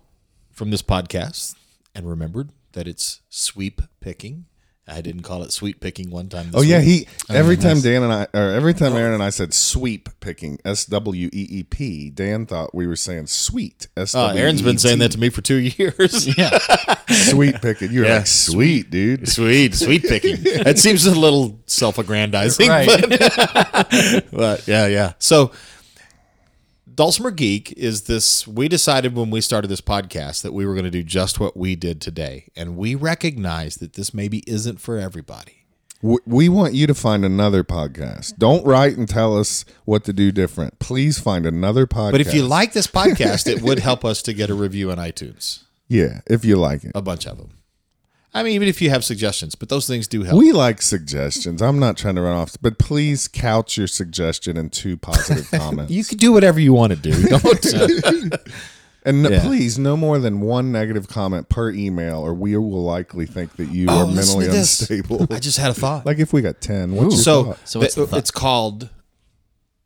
[0.51, 1.55] from this podcast
[1.93, 4.45] and remembered that it's sweep picking.
[4.87, 6.51] I didn't call it sweet picking one time.
[6.51, 6.85] This Oh yeah, week.
[6.87, 8.97] he oh, every time Dan and I, or every time oh.
[8.97, 12.95] Aaron and I said sweep picking, S W E E P, Dan thought we were
[12.95, 13.87] saying sweet.
[13.97, 14.39] S Oh, W E E T.
[14.39, 16.27] Oh, Aaron's been saying that to me for two years.
[16.37, 16.59] Yeah.
[17.07, 17.91] sweet picking.
[17.91, 19.27] You're Yeah, like sweet, dude.
[19.27, 20.37] Sweet, sweet picking.
[20.63, 22.87] That seems a little self-aggrandizing, Right.
[22.87, 25.13] but, but yeah, yeah.
[25.19, 25.51] So,
[26.95, 28.47] Dulcimer Geek is this.
[28.47, 31.57] We decided when we started this podcast that we were going to do just what
[31.57, 35.65] we did today, and we recognize that this maybe isn't for everybody.
[36.01, 38.37] We want you to find another podcast.
[38.37, 40.79] Don't write and tell us what to do different.
[40.79, 42.11] Please find another podcast.
[42.11, 44.97] But if you like this podcast, it would help us to get a review on
[44.97, 45.63] iTunes.
[45.87, 47.49] yeah, if you like it, A bunch of them.
[48.35, 50.37] I mean, even if you have suggestions, but those things do help.
[50.37, 51.61] we like suggestions.
[51.61, 55.91] I'm not trying to run off, but please couch your suggestion in two positive comments.
[55.91, 57.13] you can do whatever you want to do.
[57.29, 57.73] Don't.
[57.73, 58.37] Uh,
[59.05, 59.41] and Yeah.
[59.41, 63.67] please, no more than one negative comment per email, or we will likely think that
[63.69, 65.27] you Oh, are mentally unstable.
[65.31, 66.05] I just had a thought.
[66.05, 67.67] like if we got ten, what's your so thought?
[67.69, 68.89] So what's the it's called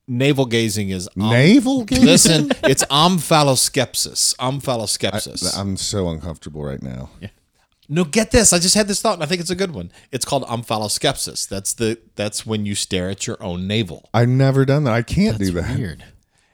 [0.07, 2.05] navel gazing is om- Navel gazing?
[2.05, 4.35] Listen, it's omphaloskepsis.
[4.37, 5.55] Omphaloskepsis.
[5.55, 7.09] I'm so uncomfortable right now.
[7.89, 8.53] No, get this.
[8.53, 9.91] I just had this thought, and I think it's a good one.
[10.11, 11.47] It's called omphaloskepsis.
[11.49, 14.09] That's the that's when you stare at your own navel.
[14.13, 14.93] I've never done that.
[14.93, 15.75] I can't do that.
[15.77, 16.05] Weird.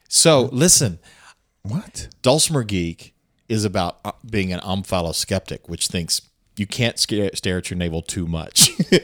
[0.07, 0.99] So listen,
[1.63, 2.07] What?
[2.21, 3.13] Dulcimer Geek
[3.49, 6.21] is about uh, being an omphaloskeptic, which thinks
[6.57, 8.71] you can't scare, stare at your navel too much.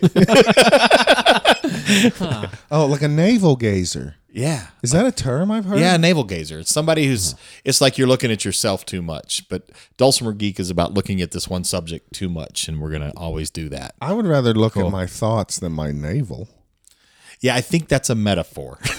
[2.71, 4.15] Oh, like a navel gazer.
[4.31, 4.67] yeah.
[4.81, 5.79] Is that a term I've heard?
[5.79, 6.59] Yeah, navel gazer.
[6.59, 7.35] It's somebody who's.
[7.65, 9.47] It's like you're looking at yourself too much.
[9.49, 13.11] But Dulcimer Geek is about looking at this one subject too much, and we're gonna
[13.17, 13.95] always do that.
[14.01, 16.47] I would rather look at my thoughts than my navel.
[17.41, 18.79] Yeah, I think that's a metaphor.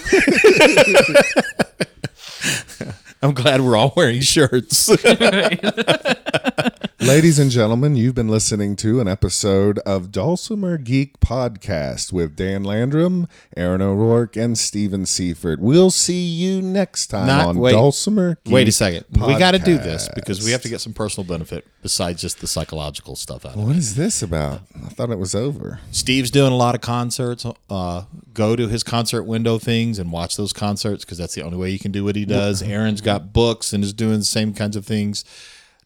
[3.23, 4.89] I'm glad we're all wearing shirts.
[7.03, 12.63] Ladies and gentlemen, you've been listening to an episode of Dulcimer Geek Podcast with Dan
[12.63, 13.27] Landrum,
[13.57, 15.59] Aaron O'Rourke, and Steven Seifert.
[15.59, 17.73] We'll see you next time Not- on wait.
[17.73, 19.05] Dulcimer Geek Wait a second.
[19.11, 22.41] We got to do this because we have to get some personal benefit besides just
[22.41, 23.65] the psychological stuff out of it.
[23.65, 24.61] What is this about?
[24.77, 25.81] I thought it was over.
[25.91, 27.45] Steve's doing a lot of concerts.
[27.69, 31.59] Uh, go to his concert window things and watch those concerts because that's the only
[31.59, 32.63] way you can do what he does.
[32.63, 35.25] Aaron's got books and is doing the same kinds of things.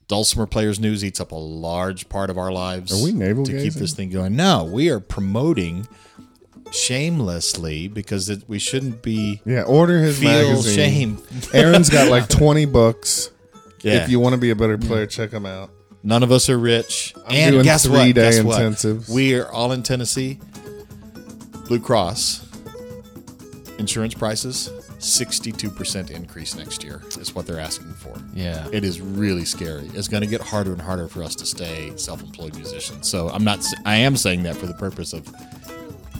[0.08, 2.92] Dulcimer Players News eats up a large part of our lives.
[2.92, 4.36] Are we navel to keep this thing going?
[4.36, 5.86] No, we are promoting
[6.70, 10.74] shamelessly because it, we shouldn't be Yeah, order his feel magazine.
[11.18, 11.18] shame.
[11.52, 13.30] Aaron's got like 20 books.
[13.82, 14.02] Yeah.
[14.04, 15.70] If you want to be a better player, check them out.
[16.02, 17.14] None of us are rich.
[17.28, 18.14] and doing guess what?
[18.14, 18.60] Guess what?
[18.60, 19.08] intensives.
[19.08, 20.38] We are all in Tennessee.
[21.66, 22.44] Blue Cross
[23.78, 28.16] insurance prices 62% increase next year is what they're asking for.
[28.34, 28.66] Yeah.
[28.72, 29.90] It is really scary.
[29.94, 33.08] It's going to get harder and harder for us to stay self-employed musicians.
[33.08, 35.28] So I'm not I am saying that for the purpose of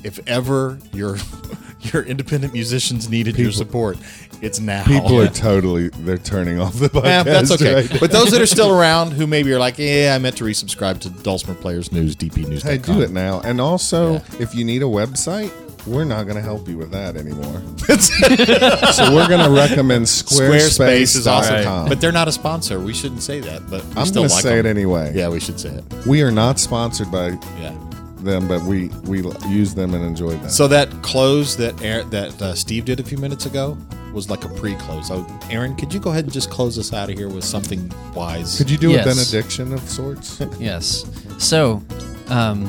[0.05, 1.17] if ever your
[1.81, 3.99] your independent musicians needed your support,
[4.43, 4.85] it's now.
[4.85, 7.05] People are totally, they're turning off the podcast.
[7.05, 7.75] Yeah, that's okay.
[7.75, 8.01] right.
[8.01, 11.01] But those that are still around who maybe are like, yeah, I meant to resubscribe
[11.01, 12.63] to Dulcimer Players News, DP News.
[12.63, 13.41] Hey, do it now.
[13.41, 15.53] And also, if you need a website,
[15.87, 17.63] we're not going to help you with that anymore.
[18.93, 21.89] so we're going to recommend Squarespace is awesome, squarespace.com.
[21.89, 22.81] but they're not a sponsor.
[22.81, 24.67] We shouldn't say that, but we I'm still going to like say them.
[24.67, 25.13] it anyway.
[25.15, 25.85] Yeah, we should say it.
[26.07, 27.29] We are not sponsored by
[27.61, 27.77] Yeah.
[28.21, 30.49] them, but we we use them and enjoy them.
[30.49, 33.77] So that close that Aaron, that uh, Steve did a few minutes ago
[34.13, 35.09] was like a pre-close.
[35.09, 37.93] So, Aaron, could you go ahead and just close us out of here with something
[38.15, 38.57] wise?
[38.57, 39.05] Could you do Yes.
[39.05, 40.41] a benediction of sorts?
[40.59, 41.05] Yes.
[41.39, 41.83] So,
[42.29, 42.65] um,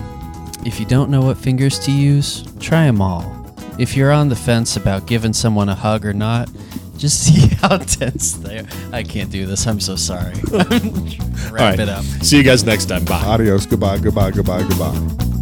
[0.65, 3.33] if you don't know what fingers to use, try them all.
[3.79, 6.49] If you're on the fence about giving someone a hug or not,
[6.97, 8.65] just see how tense they are.
[8.91, 9.67] I can't do this.
[9.67, 10.33] I'm so sorry.
[10.51, 11.79] Wrap All right.
[11.79, 12.03] it up.
[12.03, 13.05] See you guys next time.
[13.05, 13.21] Bye.
[13.25, 13.65] Adios.
[13.65, 13.99] Goodbye.
[13.99, 14.31] Goodbye.
[14.31, 14.63] Goodbye.
[14.63, 15.36] Goodbye.